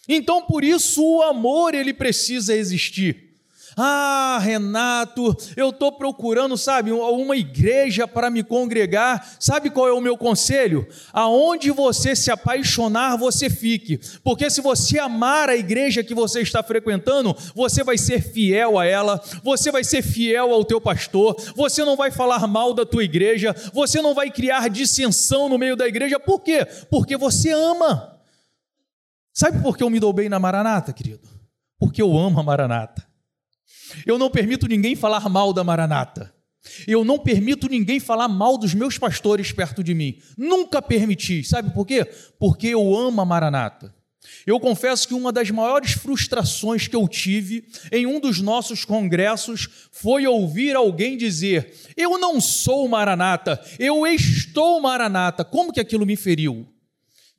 Então, 0.09 0.43
por 0.43 0.65
isso, 0.65 1.05
o 1.05 1.23
amor 1.23 1.75
ele 1.75 1.93
precisa 1.93 2.57
existir. 2.57 3.30
Ah, 3.83 4.39
Renato, 4.43 5.35
eu 5.57 5.71
estou 5.71 5.91
procurando, 5.91 6.55
sabe, 6.59 6.93
uma 6.93 7.35
igreja 7.35 8.07
para 8.07 8.29
me 8.29 8.43
congregar. 8.45 9.27
Sabe 9.41 9.71
qual 9.71 9.89
é 9.89 9.93
o 9.93 10.03
meu 10.03 10.19
conselho? 10.19 10.87
Aonde 11.15 11.71
você 11.71 12.15
se 12.15 12.31
apaixonar, 12.31 13.17
você 13.17 13.49
fique. 13.49 13.99
Porque 14.23 14.51
se 14.51 14.61
você 14.61 14.99
amar 14.99 15.49
a 15.49 15.57
igreja 15.57 16.05
que 16.05 16.15
você 16.15 16.43
está 16.43 16.63
frequentando, 16.63 17.35
você 17.55 17.83
vai 17.83 17.97
ser 17.97 18.21
fiel 18.21 18.79
a 18.79 18.85
ela, 18.85 19.19
você 19.43 19.73
vai 19.73 19.83
ser 19.83 20.03
fiel 20.03 20.53
ao 20.53 20.63
teu 20.63 20.79
pastor, 20.79 21.35
você 21.57 21.83
não 21.83 21.97
vai 21.97 22.11
falar 22.11 22.47
mal 22.47 22.75
da 22.75 22.85
tua 22.85 23.03
igreja, 23.03 23.57
você 23.73 24.03
não 24.03 24.15
vai 24.15 24.31
criar 24.31 24.69
dissensão 24.69 25.49
no 25.49 25.57
meio 25.57 25.75
da 25.75 25.89
igreja. 25.89 26.21
Por 26.21 26.41
quê? 26.41 26.67
Porque 26.91 27.17
você 27.17 27.51
ama. 27.51 28.21
Sabe 29.33 29.63
por 29.63 29.75
que 29.75 29.83
eu 29.83 29.89
me 29.89 29.99
dou 29.99 30.13
bem 30.13 30.29
na 30.29 30.39
Maranata, 30.39 30.93
querido? 30.93 31.27
Porque 31.79 32.03
eu 32.03 32.19
amo 32.19 32.41
a 32.41 32.43
Maranata. 32.43 33.10
Eu 34.07 34.19
não 34.19 34.31
permito 34.31 34.67
ninguém 34.67 34.95
falar 34.95 35.29
mal 35.29 35.53
da 35.53 35.65
Maranata. 35.65 36.33
Eu 36.87 37.05
não 37.05 37.19
permito 37.19 37.69
ninguém 37.69 37.99
falar 37.99 38.29
mal 38.29 38.59
dos 38.59 38.75
meus 38.75 38.99
pastores 38.99 39.51
perto 39.51 39.83
de 39.83 39.95
mim. 39.95 40.19
Nunca 40.37 40.83
permiti. 40.83 41.43
Sabe 41.43 41.73
por 41.73 41.87
quê? 41.87 42.05
Porque 42.39 42.69
eu 42.69 42.97
amo 42.97 43.21
a 43.21 43.25
Maranata. 43.25 43.95
Eu 44.47 44.61
confesso 44.61 45.09
que 45.09 45.15
uma 45.15 45.33
das 45.33 45.51
maiores 45.51 45.93
frustrações 45.93 46.87
que 46.87 46.95
eu 46.95 47.09
tive 47.09 47.65
em 47.91 48.07
um 48.07 48.21
dos 48.21 48.41
nossos 48.41 48.85
congressos 48.85 49.69
foi 49.91 50.27
ouvir 50.27 50.77
alguém 50.77 51.17
dizer: 51.17 51.75
Eu 51.97 52.19
não 52.19 52.41
sou 52.41 52.87
Maranata, 52.87 53.61
eu 53.79 54.07
estou 54.07 54.81
Maranata. 54.81 55.45
Como 55.45 55.73
que 55.73 55.81
aquilo 55.81 56.05
me 56.05 56.17
feriu? 56.17 56.67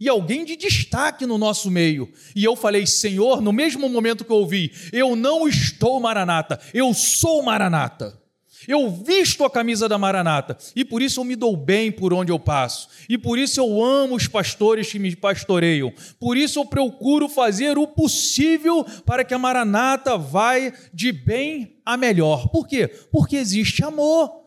E 0.01 0.09
alguém 0.09 0.43
de 0.43 0.55
destaque 0.55 1.27
no 1.27 1.37
nosso 1.37 1.69
meio. 1.69 2.11
E 2.35 2.43
eu 2.43 2.55
falei, 2.55 2.87
Senhor, 2.87 3.39
no 3.39 3.53
mesmo 3.53 3.87
momento 3.87 4.25
que 4.25 4.31
eu 4.31 4.37
ouvi, 4.37 4.73
eu 4.91 5.15
não 5.15 5.47
estou 5.47 5.99
Maranata, 5.99 6.59
eu 6.73 6.91
sou 6.91 7.43
Maranata. 7.43 8.19
Eu 8.67 8.89
visto 8.91 9.43
a 9.43 9.49
camisa 9.49 9.89
da 9.89 9.97
Maranata 9.97 10.57
e 10.75 10.85
por 10.85 11.01
isso 11.01 11.19
eu 11.19 11.23
me 11.23 11.35
dou 11.35 11.55
bem 11.55 11.91
por 11.91 12.13
onde 12.13 12.31
eu 12.31 12.39
passo. 12.39 12.89
E 13.09 13.17
por 13.17 13.37
isso 13.37 13.59
eu 13.59 13.83
amo 13.83 14.15
os 14.15 14.27
pastores 14.27 14.91
que 14.91 14.99
me 14.99 15.15
pastoreiam. 15.15 15.93
Por 16.19 16.37
isso 16.37 16.59
eu 16.59 16.65
procuro 16.65 17.27
fazer 17.27 17.77
o 17.77 17.87
possível 17.87 18.83
para 19.05 19.23
que 19.23 19.33
a 19.33 19.39
Maranata 19.39 20.17
vá 20.17 20.53
de 20.93 21.11
bem 21.11 21.75
a 21.85 21.97
melhor. 21.97 22.49
Por 22.49 22.67
quê? 22.67 22.87
Porque 23.11 23.35
existe 23.35 23.83
amor. 23.83 24.40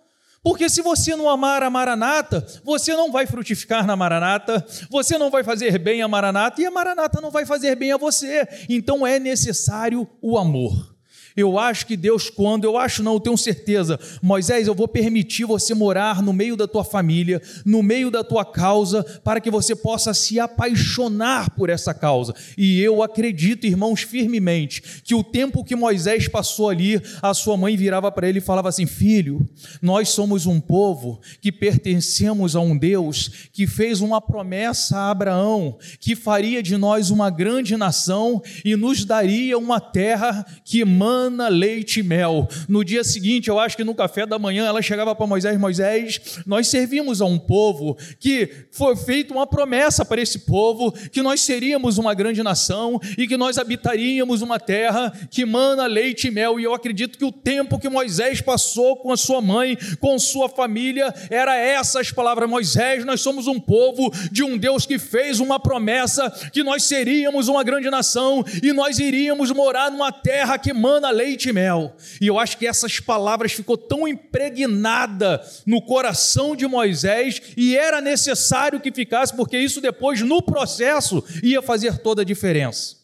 Porque 0.45 0.69
se 0.69 0.83
você 0.83 1.17
não 1.17 1.29
amar 1.31 1.63
a 1.63 1.71
Maranata, 1.71 2.47
você 2.63 2.95
não 2.95 3.11
vai 3.11 3.27
frutificar 3.27 3.87
na 3.87 3.97
Maranata, 3.97 4.65
você 4.91 5.17
não 5.17 5.31
vai 5.31 5.43
fazer 5.43 5.79
bem 5.79 6.03
a 6.03 6.07
Maranata 6.07 6.61
e 6.61 6.67
a 6.67 6.71
Maranata 6.71 7.19
não 7.19 7.31
vai 7.31 7.47
fazer 7.47 7.75
bem 7.75 7.93
a 7.93 7.97
você. 7.97 8.47
Então 8.69 9.07
é 9.07 9.19
necessário 9.19 10.07
o 10.21 10.37
amor. 10.37 10.94
Eu 11.37 11.59
acho 11.59 11.87
que 11.87 11.97
Deus, 11.97 12.31
quando, 12.31 12.65
eu 12.65 12.79
acho 12.79 13.03
não, 13.03 13.15
eu 13.15 13.21
tenho 13.21 13.37
certeza, 13.37 13.99
Moisés, 14.23 14.69
eu 14.69 14.75
vou 14.75 14.87
permitir 14.87 15.45
você 15.45 15.75
morar 15.75 16.23
no 16.23 16.33
meio 16.33 16.57
da 16.57 16.69
tua 16.69 16.85
família, 16.85 17.43
no 17.65 17.83
meio 17.83 18.09
da 18.09 18.23
tua 18.23 18.45
causa, 18.45 19.03
para 19.25 19.41
que 19.41 19.51
você 19.51 19.75
possa 19.75 20.15
se 20.15 20.39
apaixonar 20.39 21.51
por 21.51 21.69
essa 21.69 21.93
causa. 21.93 22.33
E 22.57 22.81
eu 22.81 23.03
acredito, 23.03 23.67
irmãos, 23.67 24.03
firmemente, 24.03 25.03
que 25.03 25.15
o 25.15 25.25
tempo 25.25 25.65
que 25.65 25.75
Moisés 25.75 26.29
passou 26.29 26.69
ali, 26.69 27.03
a 27.21 27.35
sua 27.35 27.57
mãe 27.57 27.77
virava 27.77 28.13
para 28.13 28.29
ele 28.29 28.39
e 28.39 28.43
falava 28.43 28.69
assim: 28.69 28.87
Filho, 28.87 29.45
nós 29.83 30.11
somos 30.11 30.47
um 30.47 30.61
povo 30.61 31.21
que 31.41 31.51
pertencemos 31.51 32.55
a 32.55 32.61
um 32.61 32.79
Deus 32.79 33.49
que 33.53 33.67
fez 33.67 34.01
uma 34.01 34.21
promessa 34.21 34.99
a 34.99 35.11
Abraão, 35.11 35.79
que 35.99 36.15
faria 36.15 36.63
de 36.63 36.77
nós 36.77 37.11
uma 37.11 37.29
grande 37.29 37.77
nação 37.77 38.41
e 38.65 38.77
nos 38.77 39.05
daria 39.05 39.59
uma 39.59 39.81
terra 39.81 40.47
que 40.65 40.85
manda 40.85 41.24
mana, 41.25 41.49
leite 41.49 42.01
e 42.01 42.03
mel. 42.03 42.49
No 42.69 42.85
dia 42.85 43.03
seguinte, 43.03 43.49
eu 43.49 43.59
acho 43.59 43.77
que 43.77 43.85
no 43.85 43.95
café 43.95 44.27
da 44.27 44.39
manhã, 44.39 44.67
ela 44.67 44.83
chegava 44.83 45.15
para 45.15 45.27
Moisés: 45.27 45.59
Moisés, 45.59 46.21
nós 46.47 46.69
servimos 46.69 47.21
a 47.21 47.25
um 47.25 47.39
povo 47.39 47.97
que 48.19 48.49
foi 48.71 48.95
feita 48.97 49.33
uma 49.33 49.47
promessa 49.47 50.05
para 50.05 50.21
esse 50.21 50.41
povo, 50.41 50.93
que 51.11 51.23
nós 51.23 51.41
seríamos 51.41 51.99
uma 51.99 52.15
grande 52.15 52.43
nação 52.43 53.01
e 53.17 53.27
que 53.27 53.37
nós 53.37 53.59
habitaríamos 53.59 54.43
uma 54.43 54.59
terra 54.61 55.13
que 55.31 55.45
mana 55.45 55.87
leite 55.87 56.29
e 56.29 56.31
mel. 56.31 56.61
E 56.61 56.65
eu 56.65 56.75
acredito 56.75 57.19
que 57.19 57.25
o 57.25 57.33
tempo 57.33 57.79
que 57.79 57.89
Moisés 57.89 58.41
passou 58.41 58.97
com 58.97 59.11
a 59.11 59.17
sua 59.17 59.41
mãe, 59.41 59.79
com 60.01 60.19
sua 60.19 60.49
família, 60.49 61.13
era 61.31 61.57
essas 61.57 62.11
palavras: 62.11 62.49
Moisés, 62.49 63.05
nós 63.05 63.21
somos 63.21 63.47
um 63.47 63.59
povo 63.59 64.13
de 64.31 64.43
um 64.43 64.59
Deus 64.59 64.85
que 64.85 64.99
fez 64.99 65.41
uma 65.41 65.59
promessa 65.59 66.31
que 66.53 66.63
nós 66.63 66.85
seríamos 66.85 67.49
uma 67.49 67.63
grande 67.63 67.89
nação 67.89 68.45
e 68.63 68.73
nós 68.73 68.99
iríamos 68.99 69.51
morar 69.51 69.91
numa 69.91 70.13
terra 70.13 70.59
que 70.59 70.73
mana 70.73 71.14
leite 71.15 71.49
e 71.49 71.53
mel. 71.53 71.97
E 72.21 72.27
eu 72.27 72.39
acho 72.39 72.59
que 72.59 72.67
essas 72.67 73.01
palavras 73.01 73.53
ficou 73.53 73.77
tão 73.77 74.07
impregnada 74.07 75.43
no 75.65 75.81
coração 75.81 76.55
de 76.55 76.67
Moisés 76.67 77.41
e 77.57 77.77
era 77.77 78.01
necessário 78.01 78.81
que 78.81 78.93
ficasse, 78.93 79.35
porque 79.35 79.59
isso 79.59 79.81
depois 79.81 80.21
no 80.21 80.43
processo 80.43 81.25
ia 81.43 81.63
fazer 81.63 81.99
toda 81.99 82.23
a 82.23 82.25
diferença. 82.25 82.97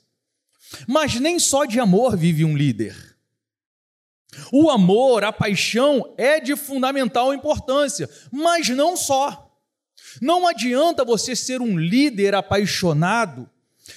Mas 0.87 1.15
nem 1.19 1.39
só 1.39 1.65
de 1.65 1.81
amor 1.81 2.17
vive 2.17 2.45
um 2.45 2.57
líder. 2.57 2.95
O 4.53 4.71
amor, 4.71 5.25
a 5.25 5.33
paixão 5.33 6.15
é 6.17 6.41
de 6.41 6.57
fundamental 6.57 7.35
importância, 7.35 8.09
mas 8.31 8.69
não 8.69 8.97
só. 8.97 9.51
Não 10.21 10.47
adianta 10.47 11.05
você 11.05 11.37
ser 11.37 11.61
um 11.61 11.79
líder 11.79 12.35
apaixonado, 12.35 13.49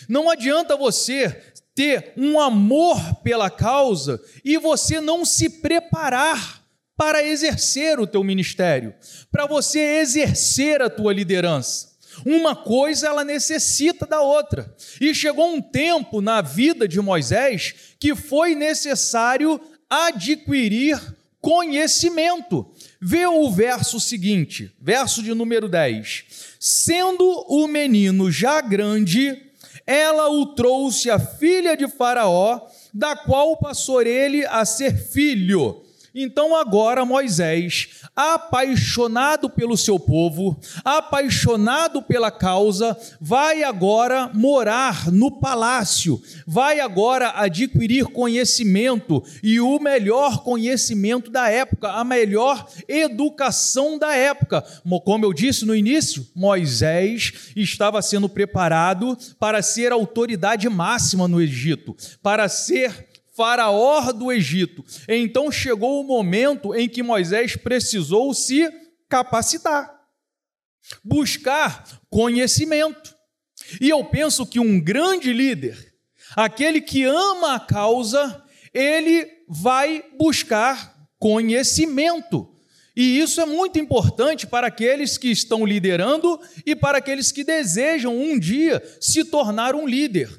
não 0.07 0.29
adianta 0.29 0.75
você 0.75 1.52
ter 1.75 2.13
um 2.15 2.39
amor 2.39 3.15
pela 3.23 3.49
causa 3.49 4.21
e 4.43 4.57
você 4.57 5.01
não 5.01 5.25
se 5.25 5.49
preparar 5.49 6.63
para 6.95 7.23
exercer 7.23 7.99
o 7.99 8.07
teu 8.07 8.23
ministério, 8.23 8.93
para 9.31 9.45
você 9.45 9.79
exercer 10.01 10.81
a 10.81 10.89
tua 10.89 11.13
liderança. 11.13 11.93
Uma 12.25 12.55
coisa 12.55 13.07
ela 13.07 13.23
necessita 13.23 14.05
da 14.05 14.21
outra. 14.21 14.73
E 15.01 15.15
chegou 15.15 15.53
um 15.53 15.61
tempo 15.61 16.21
na 16.21 16.41
vida 16.41 16.87
de 16.87 17.01
Moisés 17.01 17.73
que 17.99 18.15
foi 18.15 18.53
necessário 18.53 19.59
adquirir 19.89 20.99
conhecimento. 21.41 22.71
Vê 23.01 23.25
o 23.25 23.49
verso 23.51 23.99
seguinte, 23.99 24.71
verso 24.79 25.21
de 25.21 25.33
número 25.33 25.67
10. 25.67 26.25
Sendo 26.59 27.25
o 27.49 27.67
menino 27.67 28.31
já 28.31 28.61
grande, 28.61 29.51
ela 29.85 30.29
o 30.29 30.47
trouxe 30.47 31.09
a 31.09 31.19
filha 31.19 31.75
de 31.75 31.87
Faraó, 31.87 32.61
da 32.93 33.15
qual 33.15 33.57
passou 33.57 34.01
ele 34.01 34.45
a 34.45 34.65
ser 34.65 34.95
filho. 34.97 35.83
Então 36.15 36.55
agora 36.55 37.03
Moisés, 37.03 37.89
apaixonado 38.15 39.49
pelo 39.49 39.75
seu 39.75 39.99
povo, 39.99 40.59
apaixonado 40.85 42.03
pela 42.03 42.29
causa, 42.29 42.95
vai 43.19 43.63
agora 43.63 44.29
morar 44.31 45.11
no 45.11 45.31
palácio, 45.31 46.21
vai 46.45 46.79
agora 46.79 47.31
adquirir 47.35 48.05
conhecimento 48.05 49.23
e 49.41 49.59
o 49.59 49.79
melhor 49.79 50.43
conhecimento 50.43 51.31
da 51.31 51.49
época, 51.49 51.89
a 51.89 52.03
melhor 52.03 52.67
educação 52.87 53.97
da 53.97 54.15
época. 54.15 54.63
Como 55.03 55.25
eu 55.25 55.33
disse 55.33 55.65
no 55.65 55.75
início, 55.75 56.27
Moisés 56.35 57.51
estava 57.55 58.01
sendo 58.03 58.29
preparado 58.29 59.17
para 59.39 59.63
ser 59.63 59.91
autoridade 59.91 60.69
máxima 60.69 61.27
no 61.27 61.41
Egito, 61.41 61.95
para 62.21 62.47
ser 62.47 63.12
faraó 63.35 64.11
do 64.11 64.31
Egito. 64.31 64.83
Então 65.07 65.51
chegou 65.51 66.01
o 66.01 66.03
momento 66.03 66.73
em 66.73 66.87
que 66.87 67.03
Moisés 67.03 67.55
precisou 67.55 68.33
se 68.33 68.69
capacitar, 69.09 69.93
buscar 71.03 72.01
conhecimento. 72.09 73.13
E 73.79 73.89
eu 73.89 74.03
penso 74.03 74.45
que 74.45 74.59
um 74.59 74.79
grande 74.79 75.31
líder, 75.31 75.93
aquele 76.35 76.81
que 76.81 77.03
ama 77.03 77.55
a 77.55 77.59
causa, 77.59 78.43
ele 78.73 79.27
vai 79.47 80.03
buscar 80.17 80.93
conhecimento. 81.19 82.49
E 82.95 83.19
isso 83.19 83.41
é 83.41 83.45
muito 83.45 83.79
importante 83.79 84.45
para 84.45 84.67
aqueles 84.67 85.17
que 85.17 85.29
estão 85.29 85.65
liderando 85.65 86.39
e 86.65 86.75
para 86.75 86.99
aqueles 86.99 87.31
que 87.31 87.43
desejam 87.43 88.15
um 88.15 88.37
dia 88.37 88.83
se 89.01 89.25
tornar 89.25 89.73
um 89.73 89.87
líder. 89.87 90.29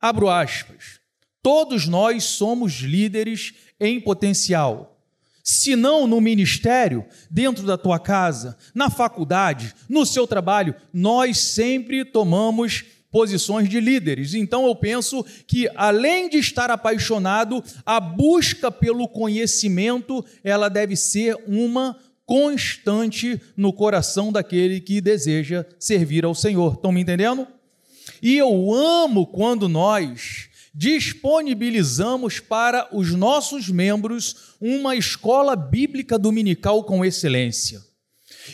Abro 0.00 0.30
aspas. 0.30 1.00
Todos 1.46 1.86
nós 1.86 2.24
somos 2.24 2.80
líderes 2.80 3.54
em 3.78 4.00
potencial. 4.00 4.98
Se 5.44 5.76
não 5.76 6.04
no 6.04 6.20
ministério, 6.20 7.04
dentro 7.30 7.64
da 7.64 7.78
tua 7.78 8.00
casa, 8.00 8.58
na 8.74 8.90
faculdade, 8.90 9.72
no 9.88 10.04
seu 10.04 10.26
trabalho, 10.26 10.74
nós 10.92 11.38
sempre 11.38 12.04
tomamos 12.04 12.84
posições 13.12 13.68
de 13.68 13.78
líderes. 13.78 14.34
Então 14.34 14.66
eu 14.66 14.74
penso 14.74 15.24
que 15.46 15.70
além 15.76 16.28
de 16.28 16.38
estar 16.38 16.68
apaixonado, 16.68 17.62
a 17.84 18.00
busca 18.00 18.68
pelo 18.68 19.06
conhecimento, 19.06 20.24
ela 20.42 20.68
deve 20.68 20.96
ser 20.96 21.36
uma 21.46 21.96
constante 22.24 23.40
no 23.56 23.72
coração 23.72 24.32
daquele 24.32 24.80
que 24.80 25.00
deseja 25.00 25.64
servir 25.78 26.24
ao 26.24 26.34
Senhor. 26.34 26.74
Estão 26.74 26.90
me 26.90 27.02
entendendo? 27.02 27.46
E 28.20 28.36
eu 28.36 28.74
amo 28.74 29.28
quando 29.28 29.68
nós 29.68 30.48
disponibilizamos 30.76 32.38
para 32.38 32.86
os 32.94 33.12
nossos 33.12 33.70
membros 33.70 34.54
uma 34.60 34.94
escola 34.94 35.56
bíblica 35.56 36.18
dominical 36.18 36.84
com 36.84 37.02
excelência. 37.02 37.80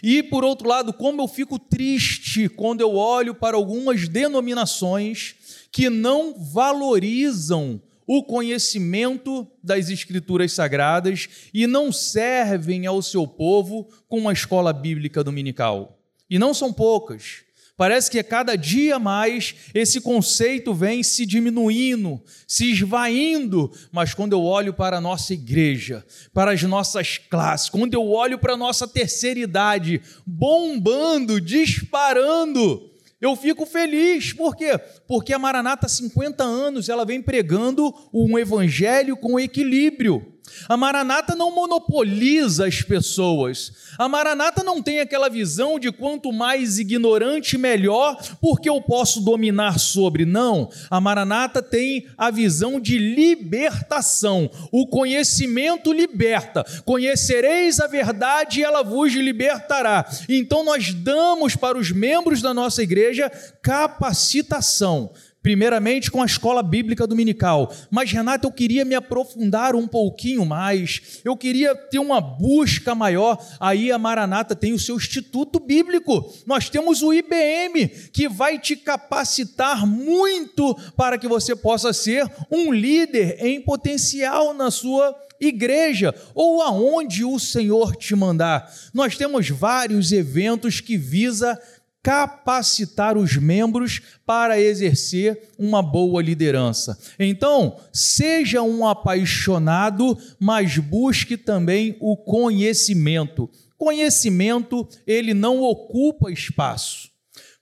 E, 0.00 0.22
por 0.22 0.44
outro 0.44 0.68
lado, 0.68 0.92
como 0.92 1.20
eu 1.20 1.26
fico 1.26 1.58
triste 1.58 2.48
quando 2.48 2.80
eu 2.80 2.94
olho 2.94 3.34
para 3.34 3.56
algumas 3.56 4.06
denominações 4.06 5.34
que 5.72 5.90
não 5.90 6.34
valorizam 6.38 7.82
o 8.06 8.22
conhecimento 8.22 9.46
das 9.62 9.90
Escrituras 9.90 10.52
Sagradas 10.52 11.28
e 11.52 11.66
não 11.66 11.90
servem 11.90 12.86
ao 12.86 13.02
seu 13.02 13.26
povo 13.26 13.88
com 14.08 14.18
uma 14.18 14.32
escola 14.32 14.72
bíblica 14.72 15.24
dominical. 15.24 15.98
E 16.30 16.38
não 16.38 16.54
são 16.54 16.72
poucas. 16.72 17.42
Parece 17.76 18.10
que 18.10 18.18
a 18.18 18.24
cada 18.24 18.54
dia 18.54 18.98
mais 18.98 19.54
esse 19.74 20.00
conceito 20.00 20.74
vem 20.74 21.02
se 21.02 21.24
diminuindo, 21.24 22.22
se 22.46 22.70
esvaindo, 22.70 23.72
mas 23.90 24.12
quando 24.12 24.34
eu 24.34 24.42
olho 24.42 24.74
para 24.74 24.98
a 24.98 25.00
nossa 25.00 25.32
igreja, 25.32 26.04
para 26.34 26.52
as 26.52 26.62
nossas 26.62 27.16
classes, 27.16 27.70
quando 27.70 27.94
eu 27.94 28.06
olho 28.08 28.38
para 28.38 28.52
a 28.52 28.58
nossa 28.58 28.86
terceira 28.86 29.40
idade 29.40 30.02
bombando, 30.26 31.40
disparando, 31.40 32.90
eu 33.22 33.36
fico 33.36 33.64
feliz. 33.64 34.32
Por 34.32 34.54
quê? 34.56 34.78
Porque 35.06 35.32
a 35.32 35.38
Maranata 35.38 35.86
há 35.86 35.88
50 35.88 36.42
anos 36.42 36.88
ela 36.88 37.06
vem 37.06 37.22
pregando 37.22 37.94
um 38.12 38.36
evangelho 38.38 39.16
com 39.16 39.40
equilíbrio. 39.40 40.31
A 40.68 40.76
Maranata 40.76 41.34
não 41.34 41.54
monopoliza 41.54 42.66
as 42.66 42.82
pessoas. 42.82 43.72
A 43.98 44.08
Maranata 44.08 44.62
não 44.62 44.82
tem 44.82 45.00
aquela 45.00 45.28
visão 45.28 45.78
de 45.78 45.90
quanto 45.90 46.32
mais 46.32 46.78
ignorante, 46.78 47.58
melhor, 47.58 48.16
porque 48.40 48.68
eu 48.68 48.80
posso 48.80 49.20
dominar 49.20 49.78
sobre. 49.78 50.24
Não. 50.24 50.70
A 50.90 51.00
Maranata 51.00 51.62
tem 51.62 52.06
a 52.16 52.30
visão 52.30 52.80
de 52.80 52.98
libertação. 52.98 54.50
O 54.70 54.86
conhecimento 54.86 55.92
liberta. 55.92 56.64
Conhecereis 56.84 57.80
a 57.80 57.86
verdade 57.86 58.60
e 58.60 58.64
ela 58.64 58.82
vos 58.82 59.12
libertará. 59.12 60.08
Então 60.28 60.64
nós 60.64 60.92
damos 60.92 61.56
para 61.56 61.78
os 61.78 61.90
membros 61.90 62.40
da 62.40 62.52
nossa 62.52 62.82
igreja 62.82 63.30
capacitação 63.62 65.10
primeiramente 65.42 66.10
com 66.10 66.22
a 66.22 66.26
escola 66.26 66.62
bíblica 66.62 67.06
dominical. 67.06 67.74
Mas, 67.90 68.12
Renato, 68.12 68.46
eu 68.46 68.52
queria 68.52 68.84
me 68.84 68.94
aprofundar 68.94 69.74
um 69.74 69.88
pouquinho 69.88 70.46
mais, 70.46 71.20
eu 71.24 71.36
queria 71.36 71.74
ter 71.74 71.98
uma 71.98 72.20
busca 72.20 72.94
maior. 72.94 73.44
Aí 73.58 73.90
a 73.90 73.98
Maranata 73.98 74.54
tem 74.54 74.72
o 74.72 74.78
seu 74.78 74.96
instituto 74.96 75.58
bíblico. 75.58 76.32
Nós 76.46 76.70
temos 76.70 77.02
o 77.02 77.12
IBM, 77.12 77.88
que 78.12 78.28
vai 78.28 78.58
te 78.58 78.76
capacitar 78.76 79.86
muito 79.86 80.74
para 80.96 81.18
que 81.18 81.26
você 81.26 81.56
possa 81.56 81.92
ser 81.92 82.30
um 82.50 82.72
líder 82.72 83.36
em 83.44 83.60
potencial 83.60 84.54
na 84.54 84.70
sua 84.70 85.14
igreja 85.40 86.14
ou 86.34 86.62
aonde 86.62 87.24
o 87.24 87.38
Senhor 87.38 87.96
te 87.96 88.14
mandar. 88.14 88.72
Nós 88.94 89.16
temos 89.16 89.48
vários 89.48 90.12
eventos 90.12 90.80
que 90.80 90.96
visa 90.96 91.58
capacitar 92.02 93.16
os 93.16 93.36
membros 93.36 94.00
para 94.26 94.60
exercer 94.60 95.50
uma 95.56 95.80
boa 95.80 96.20
liderança. 96.20 96.98
Então, 97.18 97.78
seja 97.92 98.62
um 98.62 98.86
apaixonado, 98.86 100.18
mas 100.38 100.78
busque 100.78 101.36
também 101.36 101.96
o 102.00 102.16
conhecimento. 102.16 103.48
Conhecimento, 103.78 104.88
ele 105.06 105.32
não 105.32 105.62
ocupa 105.62 106.30
espaço. 106.30 107.10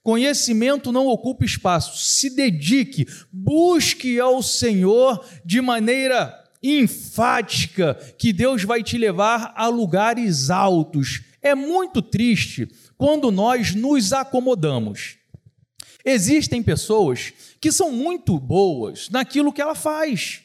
Conhecimento 0.02 0.90
não 0.90 1.06
ocupa 1.06 1.44
espaço. 1.44 1.98
Se 1.98 2.34
dedique, 2.34 3.06
busque 3.30 4.18
ao 4.18 4.42
Senhor 4.42 5.22
de 5.44 5.60
maneira 5.60 6.34
enfática, 6.62 7.94
que 8.18 8.32
Deus 8.32 8.64
vai 8.64 8.82
te 8.82 8.96
levar 8.96 9.52
a 9.54 9.68
lugares 9.68 10.48
altos. 10.50 11.22
É 11.42 11.54
muito 11.54 12.02
triste 12.02 12.68
quando 13.00 13.30
nós 13.30 13.74
nos 13.74 14.12
acomodamos. 14.12 15.16
Existem 16.04 16.62
pessoas 16.62 17.32
que 17.58 17.72
são 17.72 17.90
muito 17.90 18.38
boas 18.38 19.08
naquilo 19.08 19.54
que 19.54 19.62
ela 19.62 19.74
faz. 19.74 20.42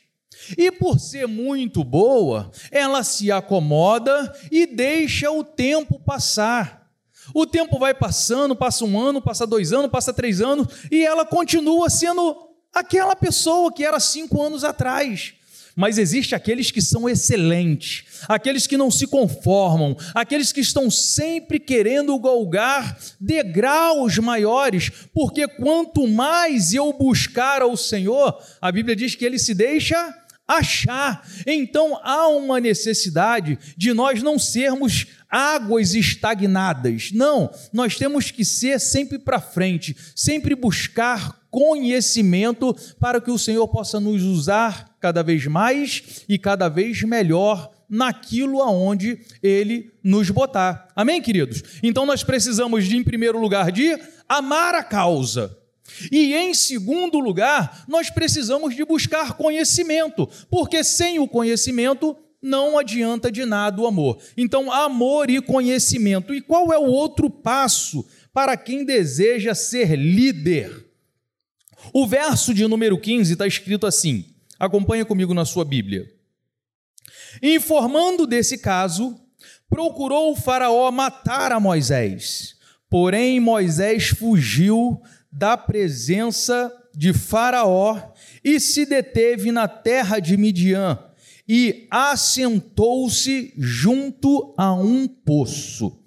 E 0.58 0.72
por 0.72 0.98
ser 0.98 1.28
muito 1.28 1.84
boa, 1.84 2.50
ela 2.72 3.04
se 3.04 3.30
acomoda 3.30 4.34
e 4.50 4.66
deixa 4.66 5.30
o 5.30 5.44
tempo 5.44 6.00
passar. 6.00 6.90
O 7.34 7.46
tempo 7.46 7.78
vai 7.78 7.94
passando, 7.94 8.56
passa 8.56 8.86
um 8.86 8.98
ano, 8.98 9.22
passa 9.22 9.46
dois 9.46 9.74
anos, 9.74 9.92
passa 9.92 10.14
três 10.14 10.40
anos, 10.40 10.66
e 10.90 11.04
ela 11.04 11.26
continua 11.26 11.90
sendo 11.90 12.38
aquela 12.74 13.18
pessoa 13.18 13.70
que 13.70 13.84
era 13.84 14.00
cinco 14.00 14.42
anos 14.42 14.64
atrás 14.64 15.34
mas 15.76 15.98
existe 15.98 16.34
aqueles 16.34 16.72
que 16.72 16.82
são 16.82 17.10
excelentes, 17.10 18.06
aqueles 18.30 18.66
que 18.66 18.78
não 18.78 18.90
se 18.90 19.06
conformam, 19.06 19.98
aqueles 20.14 20.52
que 20.52 20.62
estão 20.62 20.90
sempre 20.90 21.60
querendo 21.60 22.18
galgar 22.18 22.98
degraus 23.20 24.18
maiores, 24.18 24.90
porque 25.14 25.48
quanto 25.48 26.08
mais 26.08 26.74
eu 26.74 26.94
buscar 26.94 27.62
ao 27.62 27.76
Senhor, 27.76 28.40
a 28.62 28.72
Bíblia 28.72 28.96
diz 28.96 29.16
que 29.16 29.26
ele 29.26 29.38
se 29.38 29.54
deixa 29.54 30.14
achar. 30.48 31.28
Então 31.46 32.00
há 32.04 32.28
uma 32.28 32.60
necessidade 32.60 33.58
de 33.76 33.94
nós 33.94 34.22
não 34.22 34.38
sermos 34.38 35.08
águas 35.30 35.94
estagnadas. 35.94 37.12
Não, 37.12 37.52
nós 37.74 37.98
temos 37.98 38.32
que 38.32 38.46
ser 38.46 38.80
sempre 38.80 39.20
para 39.20 39.42
frente, 39.42 39.96
sempre 40.16 40.56
buscar 40.56 41.45
conhecimento 41.56 42.76
para 43.00 43.22
que 43.22 43.32
o 43.32 43.40
Senhor 43.40 43.66
possa 43.70 43.98
nos 43.98 44.24
usar 44.24 44.94
cada 45.00 45.24
vez 45.24 45.48
mais 45.48 46.26
e 46.28 46.38
cada 46.38 46.68
vez 46.68 47.02
melhor 47.04 47.72
naquilo 47.90 48.62
aonde 48.62 49.20
ele 49.42 49.90
nos 50.04 50.30
botar. 50.30 50.90
Amém, 50.94 51.22
queridos? 51.22 51.64
Então 51.82 52.06
nós 52.06 52.26
precisamos 52.26 52.86
de 52.86 52.98
em 52.98 53.04
primeiro 53.06 53.40
lugar 53.40 53.72
de 53.72 53.98
amar 54.28 54.76
a 54.76 54.84
causa. 54.84 55.58
E 56.12 56.34
em 56.34 56.54
segundo 56.54 57.20
lugar, 57.20 57.86
nós 57.88 58.10
precisamos 58.10 58.76
de 58.76 58.84
buscar 58.84 59.38
conhecimento, 59.38 60.28
porque 60.52 60.84
sem 60.84 61.20
o 61.20 61.28
conhecimento 61.28 62.18
não 62.42 62.78
adianta 62.78 63.32
de 63.32 63.46
nada 63.46 63.82
o 63.82 63.88
amor. 63.88 64.18
Então, 64.36 64.70
amor 64.70 65.30
e 65.30 65.40
conhecimento. 65.40 66.36
E 66.36 66.42
qual 66.42 66.74
é 66.74 66.78
o 66.78 66.84
outro 66.84 67.30
passo 67.30 68.06
para 68.34 68.58
quem 68.58 68.84
deseja 68.84 69.56
ser 69.56 69.96
líder? 69.96 70.85
O 71.94 72.08
verso 72.08 72.54
de 72.54 72.68
número 72.68 73.00
15 73.00 73.34
está 73.34 73.48
escrito 73.48 73.86
assim: 73.86 74.26
acompanha 74.60 75.06
comigo 75.06 75.34
na 75.34 75.46
sua 75.46 75.66
Bíblia. 75.66 76.06
Informando 77.42 78.26
desse 78.26 78.58
caso, 78.58 79.20
procurou 79.70 80.32
o 80.32 80.36
Faraó 80.36 80.90
matar 80.92 81.52
a 81.52 81.60
Moisés, 81.60 82.56
porém 82.90 83.40
Moisés 83.40 84.10
fugiu 84.10 85.02
da 85.32 85.58
presença 85.58 86.72
de 86.96 87.12
Faraó 87.12 88.14
e 88.44 88.60
se 88.60 88.86
deteve 88.86 89.52
na 89.52 89.68
terra 89.68 90.20
de 90.20 90.38
Midian 90.38 90.98
e 91.48 91.88
assentou-se 91.92 93.54
junto 93.58 94.56
a 94.58 94.74
um 94.74 95.08
poço. 95.08 96.00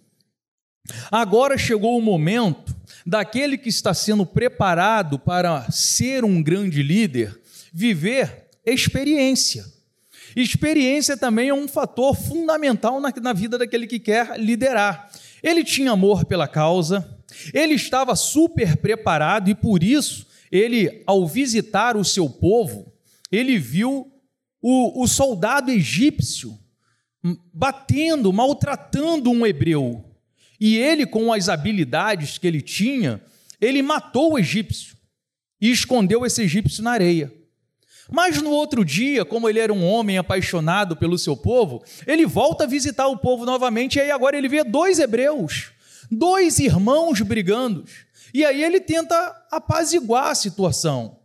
Agora 1.10 1.58
chegou 1.58 1.98
o 1.98 2.02
momento 2.02 2.74
daquele 3.08 3.56
que 3.56 3.70
está 3.70 3.94
sendo 3.94 4.26
preparado 4.26 5.18
para 5.18 5.70
ser 5.70 6.26
um 6.26 6.42
grande 6.42 6.82
líder 6.82 7.40
viver 7.72 8.48
experiência. 8.66 9.64
Experiência 10.36 11.16
também 11.16 11.48
é 11.48 11.54
um 11.54 11.66
fator 11.66 12.14
fundamental 12.14 13.00
na, 13.00 13.10
na 13.22 13.32
vida 13.32 13.56
daquele 13.56 13.86
que 13.86 13.98
quer 13.98 14.38
liderar. 14.38 15.10
Ele 15.42 15.64
tinha 15.64 15.92
amor 15.92 16.26
pela 16.26 16.46
causa, 16.46 17.18
ele 17.54 17.72
estava 17.72 18.14
super 18.14 18.76
preparado 18.76 19.48
e 19.48 19.54
por 19.54 19.82
isso 19.82 20.26
ele, 20.52 21.02
ao 21.06 21.26
visitar 21.26 21.96
o 21.96 22.04
seu 22.04 22.28
povo, 22.28 22.92
ele 23.32 23.58
viu 23.58 24.12
o, 24.60 25.02
o 25.02 25.08
soldado 25.08 25.70
egípcio 25.70 26.58
batendo, 27.54 28.30
maltratando 28.34 29.30
um 29.30 29.46
hebreu. 29.46 30.07
E 30.60 30.76
ele, 30.76 31.06
com 31.06 31.32
as 31.32 31.48
habilidades 31.48 32.38
que 32.38 32.46
ele 32.46 32.60
tinha, 32.60 33.20
ele 33.60 33.82
matou 33.82 34.32
o 34.32 34.38
egípcio 34.38 34.96
e 35.60 35.70
escondeu 35.70 36.24
esse 36.24 36.42
egípcio 36.42 36.82
na 36.82 36.92
areia. 36.92 37.32
Mas 38.10 38.40
no 38.40 38.50
outro 38.50 38.84
dia, 38.84 39.24
como 39.24 39.48
ele 39.48 39.58
era 39.58 39.72
um 39.72 39.84
homem 39.84 40.16
apaixonado 40.16 40.96
pelo 40.96 41.18
seu 41.18 41.36
povo, 41.36 41.84
ele 42.06 42.24
volta 42.24 42.64
a 42.64 42.66
visitar 42.66 43.06
o 43.06 43.18
povo 43.18 43.44
novamente 43.44 43.96
e 43.96 44.00
aí 44.00 44.10
agora 44.10 44.36
ele 44.36 44.48
vê 44.48 44.64
dois 44.64 44.98
hebreus, 44.98 45.72
dois 46.10 46.58
irmãos 46.58 47.20
brigando. 47.20 47.84
E 48.32 48.44
aí 48.44 48.62
ele 48.62 48.80
tenta 48.80 49.14
apaziguar 49.50 50.28
a 50.28 50.34
situação. 50.34 51.17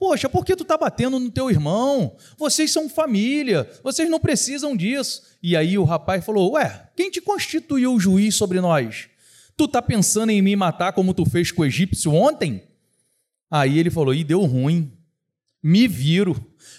Poxa, 0.00 0.30
por 0.30 0.46
que 0.46 0.56
tu 0.56 0.62
está 0.62 0.78
batendo 0.78 1.20
no 1.20 1.30
teu 1.30 1.50
irmão? 1.50 2.16
Vocês 2.38 2.72
são 2.72 2.88
família, 2.88 3.70
vocês 3.84 4.08
não 4.08 4.18
precisam 4.18 4.74
disso. 4.74 5.22
E 5.42 5.54
aí 5.54 5.76
o 5.76 5.84
rapaz 5.84 6.24
falou: 6.24 6.52
Ué, 6.52 6.88
quem 6.96 7.10
te 7.10 7.20
constituiu 7.20 8.00
juiz 8.00 8.34
sobre 8.34 8.62
nós? 8.62 9.10
Tu 9.58 9.66
está 9.66 9.82
pensando 9.82 10.30
em 10.30 10.40
me 10.40 10.56
matar 10.56 10.94
como 10.94 11.12
tu 11.12 11.26
fez 11.26 11.52
com 11.52 11.60
o 11.60 11.66
egípcio 11.66 12.14
ontem? 12.14 12.62
Aí 13.50 13.78
ele 13.78 13.90
falou: 13.90 14.14
E 14.14 14.24
deu 14.24 14.40
ruim 14.46 14.90
me 15.62 15.86
viro, 15.86 16.34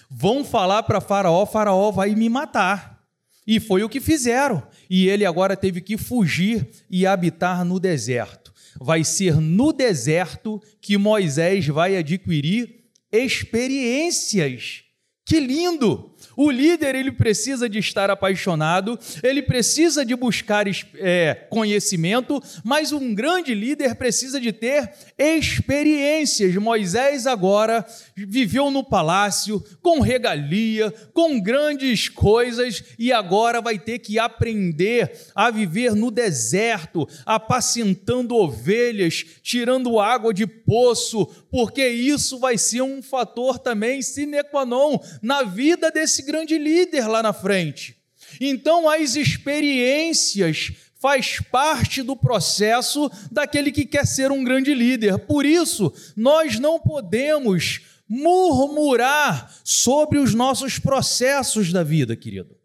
vão 0.09 0.43
falar 0.43 0.81
para 0.81 0.99
Faraó, 0.99 1.45
Faraó 1.45 1.91
vai 1.91 2.15
me 2.15 2.27
matar. 2.27 3.05
E 3.45 3.59
foi 3.59 3.83
o 3.83 3.89
que 3.89 3.99
fizeram. 3.99 4.63
E 4.89 5.07
ele 5.07 5.25
agora 5.25 5.55
teve 5.55 5.79
que 5.79 5.95
fugir 5.95 6.67
e 6.89 7.05
habitar 7.05 7.63
no 7.63 7.79
deserto. 7.79 8.51
Vai 8.79 9.03
ser 9.03 9.35
no 9.35 9.71
deserto 9.71 10.59
que 10.81 10.97
Moisés 10.97 11.67
vai 11.67 11.97
adquirir 11.97 12.80
experiências. 13.11 14.83
Que 15.25 15.39
lindo! 15.39 16.10
O 16.35 16.49
líder 16.49 16.95
ele 16.95 17.11
precisa 17.11 17.67
de 17.67 17.79
estar 17.79 18.09
apaixonado, 18.09 18.97
ele 19.23 19.41
precisa 19.41 20.05
de 20.05 20.15
buscar 20.15 20.65
é, 20.95 21.33
conhecimento, 21.49 22.41
mas 22.63 22.91
um 22.91 23.13
grande 23.13 23.53
líder 23.53 23.95
precisa 23.95 24.39
de 24.39 24.51
ter 24.51 24.91
experiências. 25.17 26.55
Moisés 26.55 27.27
agora 27.27 27.85
viveu 28.15 28.71
no 28.71 28.83
palácio, 28.83 29.63
com 29.81 29.99
regalia, 29.99 30.91
com 31.13 31.39
grandes 31.39 32.07
coisas, 32.07 32.83
e 32.97 33.11
agora 33.11 33.61
vai 33.61 33.77
ter 33.77 33.99
que 33.99 34.19
aprender 34.19 35.11
a 35.35 35.49
viver 35.51 35.95
no 35.95 36.11
deserto, 36.11 37.07
apacentando 37.25 38.35
ovelhas, 38.35 39.25
tirando 39.41 39.99
água 39.99 40.33
de 40.33 40.45
poço, 40.47 41.25
porque 41.49 41.87
isso 41.87 42.39
vai 42.39 42.57
ser 42.57 42.81
um 42.81 43.01
fator 43.01 43.59
também 43.59 44.01
sine 44.01 44.43
qua 44.43 44.65
non 44.65 44.99
na 45.21 45.43
vida 45.43 45.91
desse 45.91 46.23
grande 46.31 46.57
líder 46.57 47.07
lá 47.07 47.21
na 47.21 47.33
frente. 47.33 47.97
Então, 48.39 48.89
as 48.89 49.15
experiências 49.17 50.71
faz 50.97 51.39
parte 51.51 52.01
do 52.01 52.15
processo 52.15 53.11
daquele 53.29 53.71
que 53.71 53.85
quer 53.85 54.05
ser 54.07 54.31
um 54.31 54.43
grande 54.43 54.73
líder. 54.73 55.17
Por 55.19 55.45
isso, 55.45 55.93
nós 56.15 56.57
não 56.57 56.79
podemos 56.79 57.81
murmurar 58.07 59.53
sobre 59.63 60.19
os 60.19 60.33
nossos 60.33 60.79
processos 60.79 61.73
da 61.73 61.83
vida, 61.83 62.15
querido. 62.15 62.55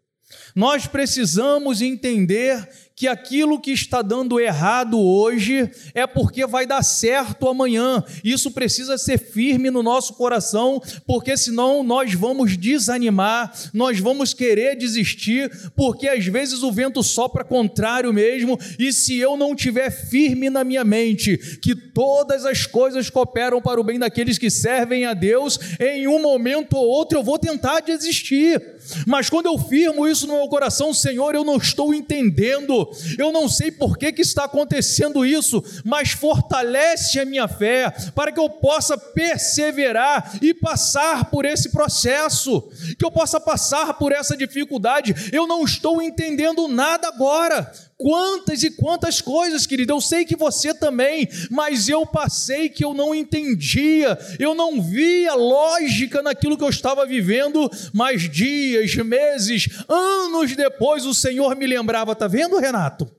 Nós 0.55 0.87
precisamos 0.87 1.81
entender 1.81 2.69
que 2.97 3.07
aquilo 3.07 3.61
que 3.61 3.69
está 3.69 4.01
dando 4.01 4.39
errado 4.39 4.99
hoje 4.99 5.69
é 5.93 6.07
porque 6.07 6.47
vai 6.47 6.65
dar 6.65 6.81
certo 6.81 7.47
amanhã. 7.47 8.03
Isso 8.23 8.49
precisa 8.49 8.97
ser 8.97 9.19
firme 9.19 9.69
no 9.69 9.83
nosso 9.83 10.15
coração, 10.15 10.81
porque 11.05 11.37
senão 11.37 11.83
nós 11.83 12.15
vamos 12.15 12.57
desanimar, 12.57 13.53
nós 13.71 13.99
vamos 13.99 14.33
querer 14.33 14.75
desistir, 14.75 15.51
porque 15.75 16.07
às 16.07 16.25
vezes 16.25 16.63
o 16.63 16.71
vento 16.71 17.03
sopra 17.03 17.43
contrário 17.43 18.11
mesmo, 18.11 18.59
e 18.79 18.91
se 18.91 19.15
eu 19.15 19.37
não 19.37 19.55
tiver 19.55 19.91
firme 19.91 20.49
na 20.49 20.63
minha 20.63 20.83
mente 20.83 21.37
que 21.61 21.75
todas 21.75 22.45
as 22.45 22.65
coisas 22.65 23.11
cooperam 23.11 23.61
para 23.61 23.79
o 23.79 23.83
bem 23.83 23.99
daqueles 23.99 24.39
que 24.39 24.49
servem 24.49 25.05
a 25.05 25.13
Deus, 25.13 25.59
em 25.79 26.07
um 26.07 26.19
momento 26.19 26.75
ou 26.75 26.87
outro 26.87 27.19
eu 27.19 27.23
vou 27.23 27.37
tentar 27.37 27.81
desistir. 27.81 28.59
Mas 29.05 29.29
quando 29.29 29.45
eu 29.45 29.57
firmo 29.59 30.07
isso 30.07 30.25
no 30.25 30.37
meu 30.37 30.47
coração, 30.47 30.93
Senhor, 30.93 31.35
eu 31.35 31.43
não 31.43 31.57
estou 31.57 31.93
entendendo, 31.93 32.86
eu 33.17 33.31
não 33.31 33.47
sei 33.49 33.71
por 33.71 33.97
que, 33.97 34.11
que 34.11 34.21
está 34.21 34.45
acontecendo 34.45 35.25
isso, 35.25 35.63
mas 35.83 36.11
fortalece 36.11 37.19
a 37.19 37.25
minha 37.25 37.47
fé 37.47 37.89
para 38.13 38.31
que 38.31 38.39
eu 38.39 38.49
possa 38.49 38.97
perseverar 38.97 40.37
e 40.41 40.53
passar 40.53 41.25
por 41.25 41.45
esse 41.45 41.69
processo, 41.69 42.61
que 42.97 43.05
eu 43.05 43.11
possa 43.11 43.39
passar 43.39 43.93
por 43.95 44.11
essa 44.11 44.35
dificuldade. 44.35 45.15
Eu 45.31 45.47
não 45.47 45.63
estou 45.63 46.01
entendendo 46.01 46.67
nada 46.67 47.07
agora, 47.07 47.71
Quantas 47.97 48.61
e 48.61 48.69
quantas 48.69 49.21
coisas, 49.21 49.65
querido, 49.65 49.91
eu 49.91 49.99
sei 49.99 50.23
que 50.23 50.35
você 50.35 50.71
também, 50.71 51.27
mas 51.49 51.89
eu 51.89 52.05
passei 52.05 52.69
que 52.69 52.85
eu 52.85 52.93
não 52.93 53.13
entendia, 53.13 54.17
eu 54.37 54.53
não 54.53 54.79
via 54.79 55.33
lógica 55.33 56.21
naquilo 56.21 56.55
que 56.55 56.63
eu 56.63 56.69
estava 56.69 57.07
vivendo, 57.07 57.67
mas 57.91 58.29
dias, 58.29 58.93
meses, 58.97 59.67
anos 59.89 60.55
depois 60.55 61.07
o 61.07 61.13
Senhor 61.13 61.55
me 61.55 61.65
lembrava, 61.65 62.15
tá 62.15 62.27
vendo, 62.27 62.59
Renato? 62.59 63.16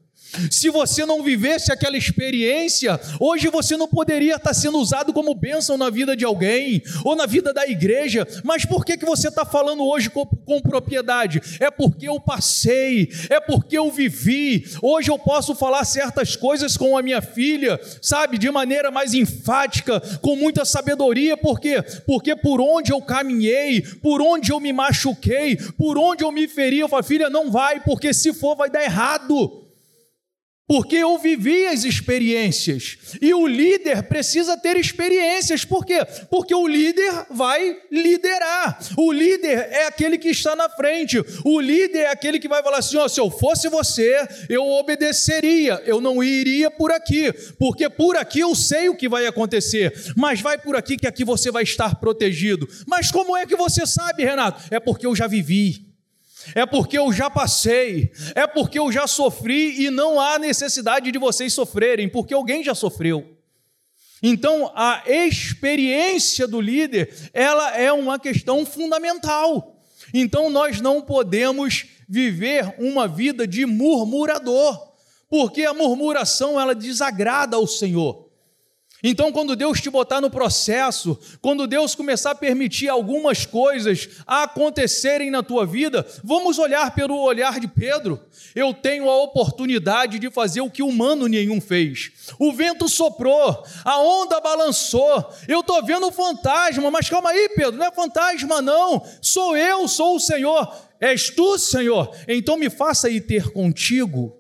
Se 0.50 0.68
você 0.68 1.06
não 1.06 1.22
vivesse 1.22 1.72
aquela 1.72 1.96
experiência, 1.96 3.00
hoje 3.18 3.48
você 3.48 3.76
não 3.76 3.88
poderia 3.88 4.36
estar 4.36 4.52
sendo 4.52 4.78
usado 4.78 5.12
como 5.12 5.34
bênção 5.34 5.78
na 5.78 5.88
vida 5.88 6.14
de 6.14 6.24
alguém 6.24 6.82
ou 7.04 7.16
na 7.16 7.24
vida 7.24 7.52
da 7.52 7.66
igreja. 7.66 8.26
Mas 8.44 8.64
por 8.64 8.84
que, 8.84 8.96
que 8.96 9.06
você 9.06 9.28
está 9.28 9.46
falando 9.46 9.82
hoje 9.82 10.10
com, 10.10 10.26
com 10.26 10.60
propriedade? 10.60 11.40
É 11.58 11.70
porque 11.70 12.08
eu 12.08 12.20
passei, 12.20 13.08
é 13.30 13.40
porque 13.40 13.78
eu 13.78 13.90
vivi. 13.90 14.64
Hoje 14.82 15.10
eu 15.10 15.18
posso 15.18 15.54
falar 15.54 15.84
certas 15.84 16.36
coisas 16.36 16.76
com 16.76 16.96
a 16.96 17.02
minha 17.02 17.22
filha, 17.22 17.80
sabe, 18.02 18.36
de 18.36 18.50
maneira 18.50 18.90
mais 18.90 19.14
enfática, 19.14 20.00
com 20.20 20.36
muita 20.36 20.64
sabedoria. 20.64 21.36
Por 21.36 21.58
quê? 21.58 21.82
Porque 22.06 22.36
por 22.36 22.60
onde 22.60 22.92
eu 22.92 23.00
caminhei, 23.00 23.80
por 24.02 24.20
onde 24.20 24.52
eu 24.52 24.60
me 24.60 24.72
machuquei, 24.72 25.56
por 25.56 25.96
onde 25.96 26.22
eu 26.22 26.30
me 26.30 26.46
feri, 26.46 26.80
eu 26.80 26.88
falo, 26.88 27.02
filha, 27.02 27.30
não 27.30 27.50
vai, 27.50 27.80
porque 27.80 28.12
se 28.12 28.34
for 28.34 28.54
vai 28.54 28.68
dar 28.68 28.84
errado 28.84 29.67
porque 30.68 30.96
eu 30.96 31.16
vivi 31.16 31.66
as 31.66 31.84
experiências. 31.84 32.98
E 33.22 33.32
o 33.32 33.46
líder 33.46 34.02
precisa 34.02 34.54
ter 34.54 34.76
experiências. 34.76 35.64
Por 35.64 35.86
quê? 35.86 36.06
Porque 36.30 36.54
o 36.54 36.68
líder 36.68 37.26
vai 37.30 37.78
liderar. 37.90 38.78
O 38.94 39.10
líder 39.10 39.68
é 39.70 39.86
aquele 39.86 40.18
que 40.18 40.28
está 40.28 40.54
na 40.54 40.68
frente. 40.68 41.24
O 41.42 41.58
líder 41.58 42.00
é 42.00 42.10
aquele 42.10 42.38
que 42.38 42.46
vai 42.46 42.62
falar 42.62 42.78
assim: 42.78 42.98
ó, 42.98 43.08
se 43.08 43.18
eu 43.18 43.30
fosse 43.30 43.68
você, 43.70 44.28
eu 44.50 44.62
obedeceria. 44.62 45.82
Eu 45.86 46.02
não 46.02 46.22
iria 46.22 46.70
por 46.70 46.92
aqui, 46.92 47.32
porque 47.58 47.88
por 47.88 48.18
aqui 48.18 48.40
eu 48.40 48.54
sei 48.54 48.90
o 48.90 48.96
que 48.96 49.08
vai 49.08 49.26
acontecer. 49.26 50.12
Mas 50.14 50.42
vai 50.42 50.58
por 50.58 50.76
aqui 50.76 50.98
que 50.98 51.06
aqui 51.06 51.24
você 51.24 51.50
vai 51.50 51.62
estar 51.62 51.94
protegido. 51.96 52.68
Mas 52.86 53.10
como 53.10 53.34
é 53.34 53.46
que 53.46 53.56
você 53.56 53.86
sabe, 53.86 54.22
Renato? 54.22 54.62
É 54.70 54.78
porque 54.78 55.06
eu 55.06 55.16
já 55.16 55.26
vivi 55.26 55.87
é 56.54 56.66
porque 56.66 56.98
eu 56.98 57.12
já 57.12 57.28
passei, 57.30 58.12
é 58.34 58.46
porque 58.46 58.78
eu 58.78 58.90
já 58.90 59.06
sofri 59.06 59.84
e 59.84 59.90
não 59.90 60.20
há 60.20 60.38
necessidade 60.38 61.10
de 61.10 61.18
vocês 61.18 61.52
sofrerem, 61.52 62.08
porque 62.08 62.34
alguém 62.34 62.62
já 62.62 62.74
sofreu. 62.74 63.36
Então, 64.22 64.72
a 64.74 65.02
experiência 65.06 66.46
do 66.48 66.60
líder, 66.60 67.30
ela 67.32 67.76
é 67.76 67.92
uma 67.92 68.18
questão 68.18 68.66
fundamental. 68.66 69.76
Então 70.12 70.48
nós 70.48 70.80
não 70.80 71.02
podemos 71.02 71.86
viver 72.08 72.74
uma 72.78 73.06
vida 73.06 73.46
de 73.46 73.66
murmurador, 73.66 74.92
porque 75.28 75.64
a 75.64 75.74
murmuração 75.74 76.58
ela 76.58 76.74
desagrada 76.74 77.56
ao 77.56 77.66
Senhor. 77.66 78.27
Então, 79.02 79.30
quando 79.30 79.54
Deus 79.54 79.80
te 79.80 79.88
botar 79.88 80.20
no 80.20 80.28
processo, 80.28 81.18
quando 81.40 81.68
Deus 81.68 81.94
começar 81.94 82.32
a 82.32 82.34
permitir 82.34 82.88
algumas 82.88 83.46
coisas 83.46 84.08
a 84.26 84.42
acontecerem 84.42 85.30
na 85.30 85.42
tua 85.42 85.64
vida, 85.64 86.04
vamos 86.24 86.58
olhar 86.58 86.92
pelo 86.94 87.16
olhar 87.16 87.60
de 87.60 87.68
Pedro. 87.68 88.20
Eu 88.56 88.74
tenho 88.74 89.08
a 89.08 89.22
oportunidade 89.22 90.18
de 90.18 90.30
fazer 90.30 90.62
o 90.62 90.70
que 90.70 90.82
humano 90.82 91.28
nenhum 91.28 91.60
fez. 91.60 92.10
O 92.40 92.52
vento 92.52 92.88
soprou, 92.88 93.64
a 93.84 94.00
onda 94.00 94.40
balançou. 94.40 95.32
Eu 95.46 95.60
estou 95.60 95.84
vendo 95.84 96.08
um 96.08 96.12
fantasma, 96.12 96.90
mas 96.90 97.08
calma 97.08 97.30
aí, 97.30 97.48
Pedro, 97.50 97.78
não 97.78 97.86
é 97.86 97.92
fantasma, 97.92 98.60
não. 98.60 99.04
Sou 99.22 99.56
eu, 99.56 99.86
sou 99.86 100.16
o 100.16 100.20
Senhor. 100.20 100.74
És 101.00 101.30
tu, 101.30 101.56
Senhor. 101.56 102.10
Então 102.26 102.56
me 102.56 102.68
faça 102.68 103.08
ir 103.08 103.20
ter 103.20 103.52
contigo 103.52 104.37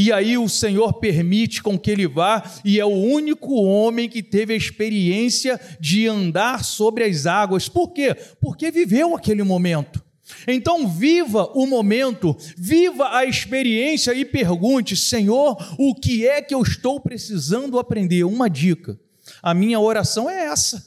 e 0.00 0.10
aí 0.10 0.38
o 0.38 0.48
Senhor 0.48 0.94
permite 0.94 1.62
com 1.62 1.78
que 1.78 1.90
ele 1.90 2.08
vá, 2.08 2.42
e 2.64 2.80
é 2.80 2.84
o 2.86 2.88
único 2.88 3.52
homem 3.62 4.08
que 4.08 4.22
teve 4.22 4.54
a 4.54 4.56
experiência 4.56 5.60
de 5.78 6.08
andar 6.08 6.64
sobre 6.64 7.04
as 7.04 7.26
águas. 7.26 7.68
Por 7.68 7.92
quê? 7.92 8.16
Porque 8.40 8.70
viveu 8.70 9.14
aquele 9.14 9.42
momento. 9.42 10.02
Então, 10.48 10.88
viva 10.88 11.50
o 11.54 11.66
momento, 11.66 12.34
viva 12.56 13.14
a 13.14 13.26
experiência 13.26 14.14
e 14.14 14.24
pergunte: 14.24 14.96
Senhor, 14.96 15.58
o 15.78 15.94
que 15.94 16.26
é 16.26 16.40
que 16.40 16.54
eu 16.54 16.62
estou 16.62 16.98
precisando 16.98 17.78
aprender? 17.78 18.24
Uma 18.24 18.48
dica. 18.48 18.98
A 19.42 19.52
minha 19.52 19.78
oração 19.78 20.30
é 20.30 20.46
essa. 20.46 20.82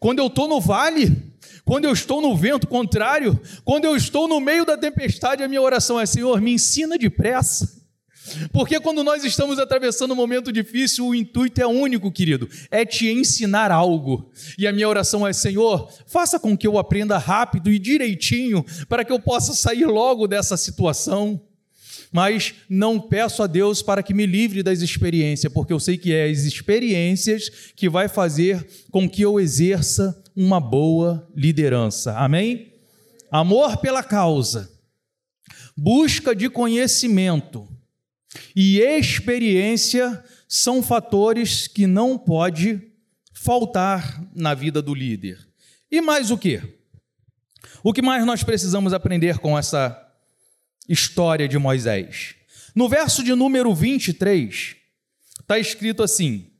Quando 0.00 0.18
eu 0.18 0.26
estou 0.26 0.48
no 0.48 0.60
vale, 0.60 1.16
quando 1.64 1.84
eu 1.84 1.92
estou 1.92 2.20
no 2.20 2.36
vento 2.36 2.66
contrário, 2.66 3.38
quando 3.64 3.84
eu 3.84 3.94
estou 3.94 4.26
no 4.26 4.40
meio 4.40 4.64
da 4.64 4.76
tempestade, 4.76 5.44
a 5.44 5.48
minha 5.48 5.62
oração 5.62 6.00
é: 6.00 6.04
Senhor, 6.04 6.40
me 6.40 6.54
ensina 6.54 6.98
depressa 6.98 7.77
porque 8.52 8.80
quando 8.80 9.04
nós 9.04 9.24
estamos 9.24 9.58
atravessando 9.58 10.12
um 10.12 10.16
momento 10.16 10.52
difícil, 10.52 11.06
o 11.06 11.14
intuito 11.14 11.60
é 11.60 11.66
único, 11.66 12.10
querido, 12.10 12.48
é 12.70 12.84
te 12.84 13.08
ensinar 13.08 13.70
algo. 13.70 14.30
E 14.58 14.66
a 14.66 14.72
minha 14.72 14.88
oração 14.88 15.26
é: 15.26 15.32
Senhor, 15.32 15.90
faça 16.06 16.38
com 16.38 16.56
que 16.56 16.66
eu 16.66 16.78
aprenda 16.78 17.18
rápido 17.18 17.70
e 17.70 17.78
direitinho, 17.78 18.64
para 18.88 19.04
que 19.04 19.12
eu 19.12 19.20
possa 19.20 19.54
sair 19.54 19.86
logo 19.86 20.26
dessa 20.26 20.56
situação. 20.56 21.40
Mas 22.10 22.54
não 22.68 22.98
peço 22.98 23.42
a 23.42 23.46
Deus 23.46 23.82
para 23.82 24.02
que 24.02 24.14
me 24.14 24.24
livre 24.24 24.62
das 24.62 24.80
experiências, 24.80 25.52
porque 25.52 25.72
eu 25.72 25.80
sei 25.80 25.98
que 25.98 26.12
é 26.12 26.28
as 26.28 26.38
experiências 26.38 27.50
que 27.76 27.88
vai 27.88 28.08
fazer 28.08 28.66
com 28.90 29.08
que 29.08 29.22
eu 29.22 29.38
exerça 29.38 30.18
uma 30.34 30.60
boa 30.60 31.28
liderança. 31.36 32.16
Amém? 32.16 32.72
Amor 33.30 33.76
pela 33.76 34.02
causa, 34.02 34.70
busca 35.76 36.34
de 36.34 36.48
conhecimento, 36.48 37.68
e 38.54 38.80
experiência 38.80 40.22
são 40.46 40.82
fatores 40.82 41.66
que 41.66 41.86
não 41.86 42.18
pode 42.18 42.80
faltar 43.32 44.22
na 44.34 44.54
vida 44.54 44.82
do 44.82 44.94
líder. 44.94 45.46
E 45.90 46.00
mais 46.00 46.30
o 46.30 46.38
que? 46.38 46.60
O 47.82 47.92
que 47.92 48.02
mais 48.02 48.26
nós 48.26 48.42
precisamos 48.42 48.92
aprender 48.92 49.38
com 49.38 49.56
essa 49.56 49.96
história 50.88 51.48
de 51.48 51.58
Moisés? 51.58 52.34
No 52.74 52.88
verso 52.88 53.22
de 53.22 53.34
número 53.34 53.74
23, 53.74 54.76
está 55.40 55.58
escrito 55.58 56.02
assim: 56.02 56.50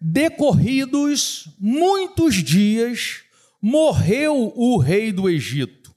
Decorridos 0.00 1.48
muitos 1.58 2.36
dias, 2.42 3.22
morreu 3.60 4.52
o 4.56 4.76
rei 4.76 5.12
do 5.12 5.30
Egito. 5.30 5.94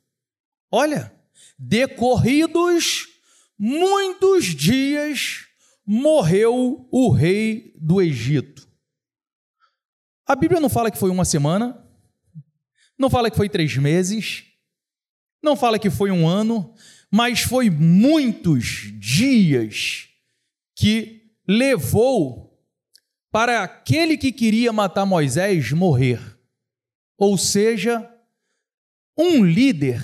Olha, 0.71 1.11
decorridos 1.57 3.14
muitos 3.57 4.45
dias 4.45 5.45
morreu 5.85 6.87
o 6.91 7.09
rei 7.09 7.73
do 7.79 8.01
Egito. 8.01 8.67
A 10.25 10.35
Bíblia 10.35 10.59
não 10.59 10.69
fala 10.69 10.89
que 10.89 10.97
foi 10.97 11.09
uma 11.09 11.25
semana, 11.25 11.85
não 12.97 13.09
fala 13.09 13.29
que 13.29 13.37
foi 13.37 13.47
três 13.47 13.77
meses, 13.77 14.43
não 15.41 15.55
fala 15.55 15.77
que 15.77 15.89
foi 15.89 16.09
um 16.09 16.27
ano, 16.27 16.73
mas 17.11 17.41
foi 17.41 17.69
muitos 17.69 18.91
dias 18.99 20.09
que 20.75 21.31
levou 21.47 22.59
para 23.31 23.63
aquele 23.63 24.17
que 24.17 24.31
queria 24.31 24.73
matar 24.73 25.05
Moisés 25.05 25.71
morrer. 25.71 26.19
Ou 27.17 27.37
seja, 27.37 28.09
um 29.17 29.45
líder 29.45 30.01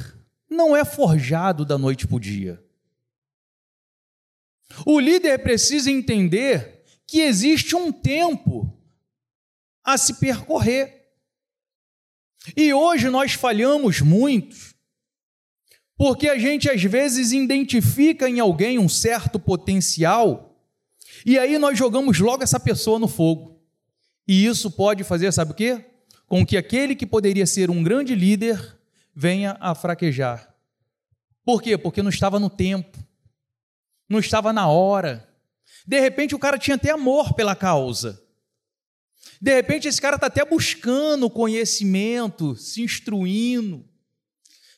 não 0.50 0.76
é 0.76 0.86
forjado 0.86 1.66
da 1.66 1.78
noite 1.78 2.06
para 2.06 2.18
o 2.18 2.20
dia. 2.20 2.61
O 4.86 5.00
líder 5.00 5.40
precisa 5.40 5.92
entender 5.92 6.84
que 7.08 7.20
existe 7.20 7.76
um 7.76 7.92
tempo 7.92 8.78
a 9.84 9.98
se 9.98 10.16
percorrer. 10.16 11.10
E 12.56 12.74
hoje 12.74 13.10
nós 13.10 13.34
falhamos 13.34 14.02
muito, 14.02 14.56
porque 15.96 16.28
a 16.28 16.40
gente 16.40 16.70
às 16.70 16.82
vezes 16.82 17.32
identifica 17.32 18.28
em 18.28 18.40
alguém 18.40 18.80
um 18.80 18.90
certo 18.90 19.40
potencial, 19.40 20.60
e 21.26 21.38
aí 21.38 21.60
nós 21.60 21.78
jogamos 21.78 22.18
logo 22.20 22.42
essa 22.42 22.60
pessoa 22.60 22.98
no 22.98 23.08
fogo. 23.08 23.62
E 24.28 24.46
isso 24.46 24.72
pode 24.72 25.04
fazer, 25.04 25.32
sabe 25.32 25.52
o 25.52 25.56
quê? 25.56 25.86
Com 26.26 26.46
que 26.46 26.58
aquele 26.58 26.96
que 26.96 27.06
poderia 27.06 27.46
ser 27.46 27.70
um 27.70 27.84
grande 27.84 28.16
líder 28.16 28.78
venha 29.14 29.58
a 29.60 29.76
fraquejar. 29.76 30.56
Por 31.44 31.62
quê? 31.62 31.78
Porque 31.78 32.02
não 32.02 32.10
estava 32.10 32.40
no 32.40 32.50
tempo 32.50 32.98
não 34.12 34.19
estava 34.19 34.52
na 34.52 34.67
hora. 34.67 35.28
De 35.88 36.00
repente 36.00 36.36
o 36.36 36.39
cara 36.39 36.58
tinha 36.58 36.76
até 36.76 36.91
amor 36.91 37.34
pela 37.34 37.56
causa. 37.56 38.21
De 39.41 39.54
repente 39.54 39.88
esse 39.88 40.02
cara 40.02 40.15
está 40.15 40.28
até 40.28 40.43
buscando 40.45 41.30
conhecimento, 41.30 42.56
se 42.56 42.82
instruindo. 42.82 43.86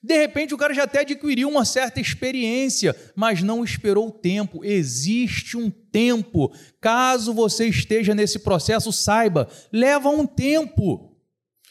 De 0.02 0.18
repente 0.18 0.54
o 0.54 0.58
cara 0.58 0.74
já 0.74 0.84
até 0.84 1.00
adquiriu 1.00 1.50
uma 1.50 1.66
certa 1.66 2.00
experiência, 2.00 2.96
mas 3.16 3.42
não 3.42 3.64
esperou 3.64 4.08
o 4.08 4.12
tempo. 4.12 4.64
Existe 4.64 5.58
um 5.58 5.70
tempo. 5.70 6.54
Caso 6.80 7.34
você 7.34 7.68
esteja 7.68 8.14
nesse 8.14 8.40
processo, 8.40 8.92
saiba, 8.92 9.50
leva 9.72 10.10
um 10.10 10.26
tempo. 10.26 11.13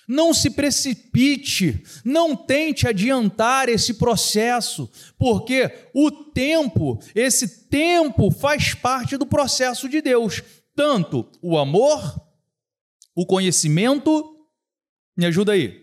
Não 0.09 0.35
se 0.35 0.51
precipite, 0.51 1.83
não 2.05 2.35
tente 2.35 2.87
adiantar 2.87 3.69
esse 3.69 3.95
processo, 3.95 4.91
porque 5.19 5.71
o 5.95 6.11
tempo, 6.11 7.01
esse 7.15 7.67
tempo 7.69 8.31
faz 8.31 8.75
parte 8.75 9.17
do 9.17 9.27
processo 9.27 9.88
de 9.88 10.03
Deus, 10.03 10.43
tanto 10.75 11.31
o 11.41 11.57
amor, 11.57 12.21
o 13.15 13.25
conhecimento, 13.25 14.37
me 15.17 15.27
ajuda 15.27 15.53
aí, 15.53 15.83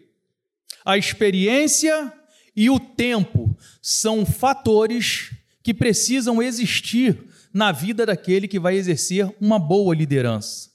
a 0.86 0.98
experiência 0.98 2.12
e 2.56 2.70
o 2.70 2.80
tempo 2.80 3.56
são 3.82 4.26
fatores 4.26 5.32
que 5.64 5.74
precisam 5.74 6.42
existir 6.42 7.24
na 7.54 7.72
vida 7.72 8.06
daquele 8.06 8.48
que 8.48 8.60
vai 8.60 8.76
exercer 8.76 9.34
uma 9.40 9.60
boa 9.60 9.96
liderança. 9.96 10.69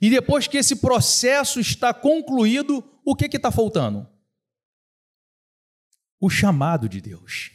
E 0.00 0.08
depois 0.08 0.46
que 0.46 0.56
esse 0.56 0.76
processo 0.76 1.60
está 1.60 1.92
concluído, 1.92 2.82
o 3.04 3.14
que 3.14 3.26
está 3.36 3.50
faltando? 3.50 4.08
O 6.18 6.30
chamado 6.30 6.88
de 6.88 7.00
Deus. 7.00 7.50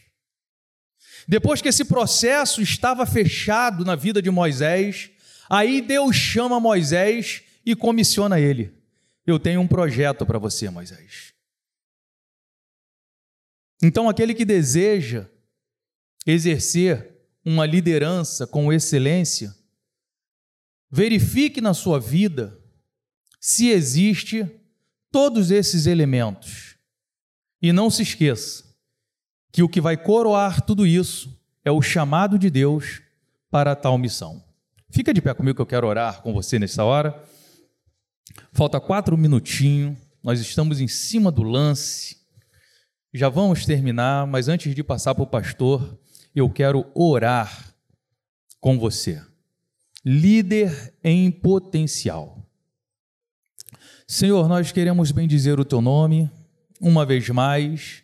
Depois 1.27 1.61
que 1.61 1.69
esse 1.69 1.85
processo 1.85 2.61
estava 2.61 3.05
fechado 3.05 3.83
na 3.83 3.95
vida 3.95 4.21
de 4.21 4.29
Moisés, 4.29 5.09
aí 5.49 5.81
Deus 5.81 6.15
chama 6.15 6.59
Moisés 6.59 7.43
e 7.65 7.75
comissiona 7.75 8.39
ele. 8.39 8.77
Eu 9.25 9.39
tenho 9.39 9.59
um 9.59 9.67
projeto 9.67 10.25
para 10.25 10.37
você, 10.37 10.69
Moisés. 10.69 11.33
Então, 13.81 14.07
aquele 14.07 14.35
que 14.35 14.45
deseja 14.45 15.27
exercer 16.25 17.15
uma 17.43 17.65
liderança 17.65 18.47
com 18.47 18.71
excelência, 18.71 19.55
Verifique 20.95 21.59
na 21.59 21.73
sua 21.73 21.99
vida 21.99 22.57
se 23.37 23.67
existe 23.67 24.49
todos 25.11 25.51
esses 25.51 25.87
elementos. 25.87 26.77
E 27.61 27.73
não 27.73 27.89
se 27.89 28.01
esqueça 28.01 28.63
que 29.51 29.61
o 29.61 29.67
que 29.67 29.81
vai 29.81 29.97
coroar 29.97 30.61
tudo 30.61 30.87
isso 30.87 31.37
é 31.65 31.69
o 31.69 31.81
chamado 31.81 32.39
de 32.39 32.49
Deus 32.49 33.01
para 33.51 33.75
tal 33.75 33.97
missão. 33.97 34.41
Fica 34.89 35.13
de 35.13 35.21
pé 35.21 35.33
comigo 35.33 35.57
que 35.57 35.61
eu 35.61 35.65
quero 35.65 35.85
orar 35.85 36.21
com 36.21 36.31
você 36.31 36.57
nessa 36.57 36.85
hora. 36.85 37.21
Falta 38.53 38.79
quatro 38.79 39.17
minutinhos, 39.17 39.97
nós 40.23 40.39
estamos 40.39 40.79
em 40.79 40.87
cima 40.87 41.29
do 41.29 41.43
lance. 41.43 42.21
Já 43.13 43.27
vamos 43.27 43.65
terminar, 43.65 44.25
mas 44.25 44.47
antes 44.47 44.73
de 44.73 44.81
passar 44.81 45.13
para 45.13 45.25
o 45.25 45.27
pastor, 45.27 45.99
eu 46.33 46.49
quero 46.49 46.89
orar 46.95 47.75
com 48.61 48.79
você 48.79 49.21
líder 50.05 50.93
em 51.03 51.31
potencial. 51.31 52.45
Senhor, 54.07 54.47
nós 54.47 54.71
queremos 54.71 55.11
bendizer 55.11 55.59
o 55.59 55.65
teu 55.65 55.81
nome, 55.81 56.29
uma 56.79 57.03
vez 57.03 57.27
mais, 57.29 58.03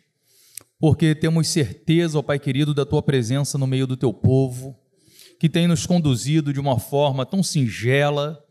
porque 0.80 1.14
temos 1.14 1.46
certeza, 1.46 2.18
ó 2.18 2.22
Pai 2.22 2.40
querido, 2.40 2.74
da 2.74 2.84
tua 2.84 3.00
presença 3.00 3.56
no 3.56 3.68
meio 3.68 3.86
do 3.86 3.96
teu 3.96 4.12
povo, 4.12 4.76
que 5.38 5.48
tem 5.48 5.68
nos 5.68 5.86
conduzido 5.86 6.52
de 6.52 6.58
uma 6.58 6.76
forma 6.76 7.24
tão 7.24 7.40
singela, 7.40 8.44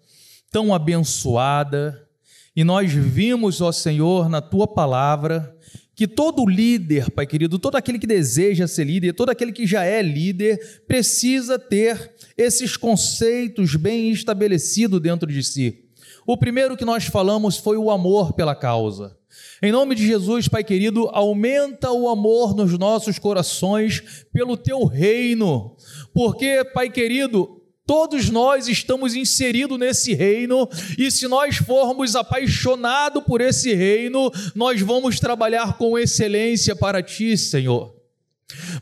tão 0.50 0.74
abençoada, 0.74 2.08
e 2.56 2.64
nós 2.64 2.94
vimos, 2.94 3.60
ó 3.60 3.72
Senhor, 3.74 4.30
na 4.30 4.42
tua 4.42 4.66
palavra, 4.66 5.58
que 6.02 6.08
todo 6.08 6.48
líder, 6.48 7.12
Pai 7.12 7.28
querido, 7.28 7.60
todo 7.60 7.76
aquele 7.76 8.00
que 8.00 8.08
deseja 8.08 8.68
ser 8.68 8.86
líder, 8.86 9.14
todo 9.14 9.30
aquele 9.30 9.52
que 9.52 9.68
já 9.68 9.84
é 9.86 10.02
líder, 10.02 10.82
precisa 10.88 11.60
ter 11.60 12.16
esses 12.36 12.76
conceitos 12.76 13.76
bem 13.76 14.10
estabelecidos 14.10 15.00
dentro 15.00 15.32
de 15.32 15.44
si. 15.44 15.86
O 16.26 16.36
primeiro 16.36 16.76
que 16.76 16.84
nós 16.84 17.06
falamos 17.06 17.58
foi 17.58 17.78
o 17.78 17.92
amor 17.92 18.34
pela 18.34 18.56
causa. 18.56 19.16
Em 19.62 19.72
nome 19.72 19.94
de 19.94 20.04
Jesus, 20.08 20.48
Pai 20.48 20.64
querido, 20.64 21.08
aumenta 21.14 21.92
o 21.92 22.10
amor 22.10 22.56
nos 22.56 22.76
nossos 22.80 23.20
corações 23.20 24.26
pelo 24.34 24.58
teu 24.58 24.86
reino, 24.86 25.78
porque, 26.16 26.66
Pai 26.74 26.90
querido, 26.90 27.61
Todos 27.92 28.30
nós 28.30 28.70
estamos 28.70 29.16
inseridos 29.16 29.78
nesse 29.78 30.14
reino, 30.14 30.66
e 30.98 31.12
se 31.12 31.28
nós 31.28 31.58
formos 31.58 32.16
apaixonados 32.16 33.22
por 33.22 33.42
esse 33.42 33.74
reino, 33.74 34.32
nós 34.56 34.80
vamos 34.80 35.20
trabalhar 35.20 35.78
com 35.78 36.00
excelência 36.00 36.74
para 36.74 37.04
ti, 37.04 37.38
Senhor. 37.38 37.94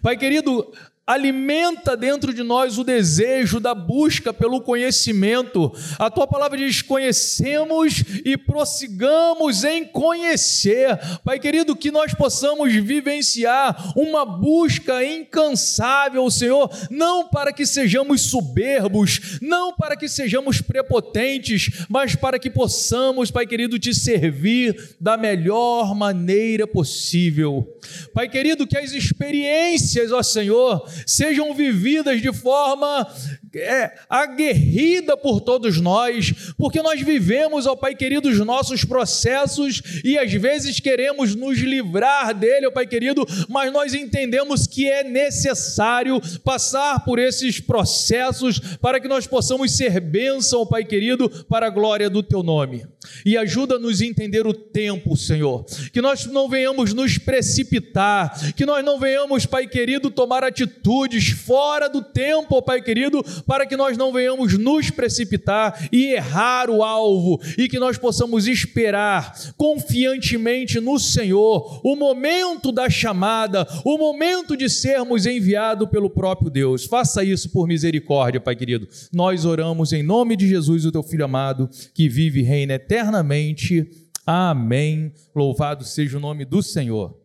Pai 0.03 0.15
querido, 0.15 0.71
alimenta 1.09 1.97
dentro 1.97 2.31
de 2.31 2.43
nós 2.43 2.77
o 2.77 2.83
desejo 2.83 3.59
da 3.59 3.73
busca 3.73 4.31
pelo 4.31 4.61
conhecimento. 4.61 5.73
A 5.97 6.07
tua 6.07 6.27
palavra 6.27 6.55
diz: 6.55 6.83
conhecemos 6.83 8.03
e 8.23 8.37
prossigamos 8.37 9.63
em 9.63 9.85
conhecer. 9.85 10.99
Pai 11.23 11.39
querido, 11.39 11.75
que 11.75 11.89
nós 11.89 12.13
possamos 12.13 12.71
vivenciar 12.73 13.91
uma 13.97 14.23
busca 14.23 15.03
incansável, 15.03 16.29
Senhor, 16.29 16.69
não 16.91 17.27
para 17.27 17.51
que 17.51 17.65
sejamos 17.65 18.21
soberbos, 18.21 19.39
não 19.41 19.73
para 19.73 19.97
que 19.97 20.07
sejamos 20.07 20.61
prepotentes, 20.61 21.85
mas 21.89 22.13
para 22.13 22.37
que 22.37 22.51
possamos, 22.51 23.31
Pai 23.31 23.47
querido, 23.47 23.79
te 23.79 23.95
servir 23.95 24.95
da 24.99 25.17
melhor 25.17 25.95
maneira 25.95 26.67
possível. 26.67 27.67
Pai 28.13 28.29
querido, 28.29 28.67
que 28.67 28.77
as 28.77 28.91
experiências, 28.91 30.11
ó 30.11 30.21
Senhor, 30.21 30.87
sejam 31.05 31.53
vividas 31.53 32.21
de 32.21 32.31
forma 32.33 33.07
é, 33.55 33.93
aguerrida 34.09 35.17
por 35.17 35.41
todos 35.41 35.79
nós, 35.79 36.53
porque 36.57 36.81
nós 36.81 37.01
vivemos, 37.01 37.65
ó 37.65 37.75
Pai 37.75 37.95
querido, 37.95 38.29
os 38.29 38.37
nossos 38.39 38.83
processos 38.83 39.81
e 40.03 40.17
às 40.17 40.31
vezes 40.31 40.79
queremos 40.79 41.35
nos 41.35 41.57
livrar 41.59 42.33
dele, 42.33 42.67
ó 42.67 42.71
Pai 42.71 42.85
querido, 42.85 43.25
mas 43.47 43.71
nós 43.71 43.93
entendemos 43.93 44.67
que 44.67 44.87
é 44.87 45.03
necessário 45.03 46.21
passar 46.43 47.03
por 47.03 47.19
esses 47.19 47.59
processos 47.59 48.59
para 48.81 48.99
que 48.99 49.07
nós 49.07 49.25
possamos 49.25 49.75
ser 49.75 49.99
bênção, 49.99 50.61
ó 50.61 50.65
Pai 50.65 50.83
querido, 50.83 51.29
para 51.45 51.67
a 51.67 51.71
glória 51.71 52.09
do 52.09 52.21
Teu 52.21 52.43
nome. 52.43 52.85
E 53.25 53.37
ajuda-nos 53.37 54.01
a 54.01 54.05
entender 54.05 54.45
o 54.45 54.53
tempo, 54.53 55.15
Senhor, 55.15 55.65
que 55.91 56.01
nós 56.01 56.25
não 56.25 56.49
venhamos 56.49 56.93
nos 56.93 57.17
precipitar, 57.17 58.53
que 58.53 58.65
nós 58.65 58.83
não 58.83 58.99
venhamos, 58.99 59.45
Pai 59.45 59.67
querido, 59.67 60.11
tomar 60.11 60.43
atitudes 60.43 61.29
fora 61.29 61.87
do 61.89 62.03
tempo, 62.03 62.55
ó 62.55 62.61
Pai 62.61 62.81
querido, 62.81 63.23
para 63.45 63.65
que 63.65 63.75
nós 63.75 63.97
não 63.97 64.11
venhamos 64.11 64.57
nos 64.57 64.89
precipitar 64.89 65.87
e 65.91 66.13
errar 66.13 66.69
o 66.69 66.83
alvo 66.83 67.39
e 67.57 67.67
que 67.67 67.79
nós 67.79 67.97
possamos 67.97 68.47
esperar 68.47 69.33
confiantemente 69.57 70.79
no 70.79 70.99
Senhor 70.99 71.81
o 71.83 71.95
momento 71.95 72.71
da 72.71 72.89
chamada, 72.89 73.67
o 73.85 73.97
momento 73.97 74.55
de 74.55 74.69
sermos 74.69 75.25
enviados 75.25 75.89
pelo 75.89 76.09
próprio 76.09 76.49
Deus. 76.49 76.85
Faça 76.85 77.23
isso 77.23 77.49
por 77.49 77.67
misericórdia, 77.67 78.39
Pai 78.39 78.55
querido. 78.55 78.87
Nós 79.11 79.45
oramos 79.45 79.93
em 79.93 80.03
nome 80.03 80.35
de 80.35 80.47
Jesus, 80.47 80.85
o 80.85 80.91
teu 80.91 81.03
filho 81.03 81.25
amado, 81.25 81.69
que 81.93 82.07
vive 82.07 82.39
e 82.39 82.43
reina 82.43 82.73
eternamente. 82.73 83.87
Amém. 84.25 85.11
Louvado 85.35 85.83
seja 85.83 86.17
o 86.17 86.21
nome 86.21 86.45
do 86.45 86.61
Senhor. 86.61 87.18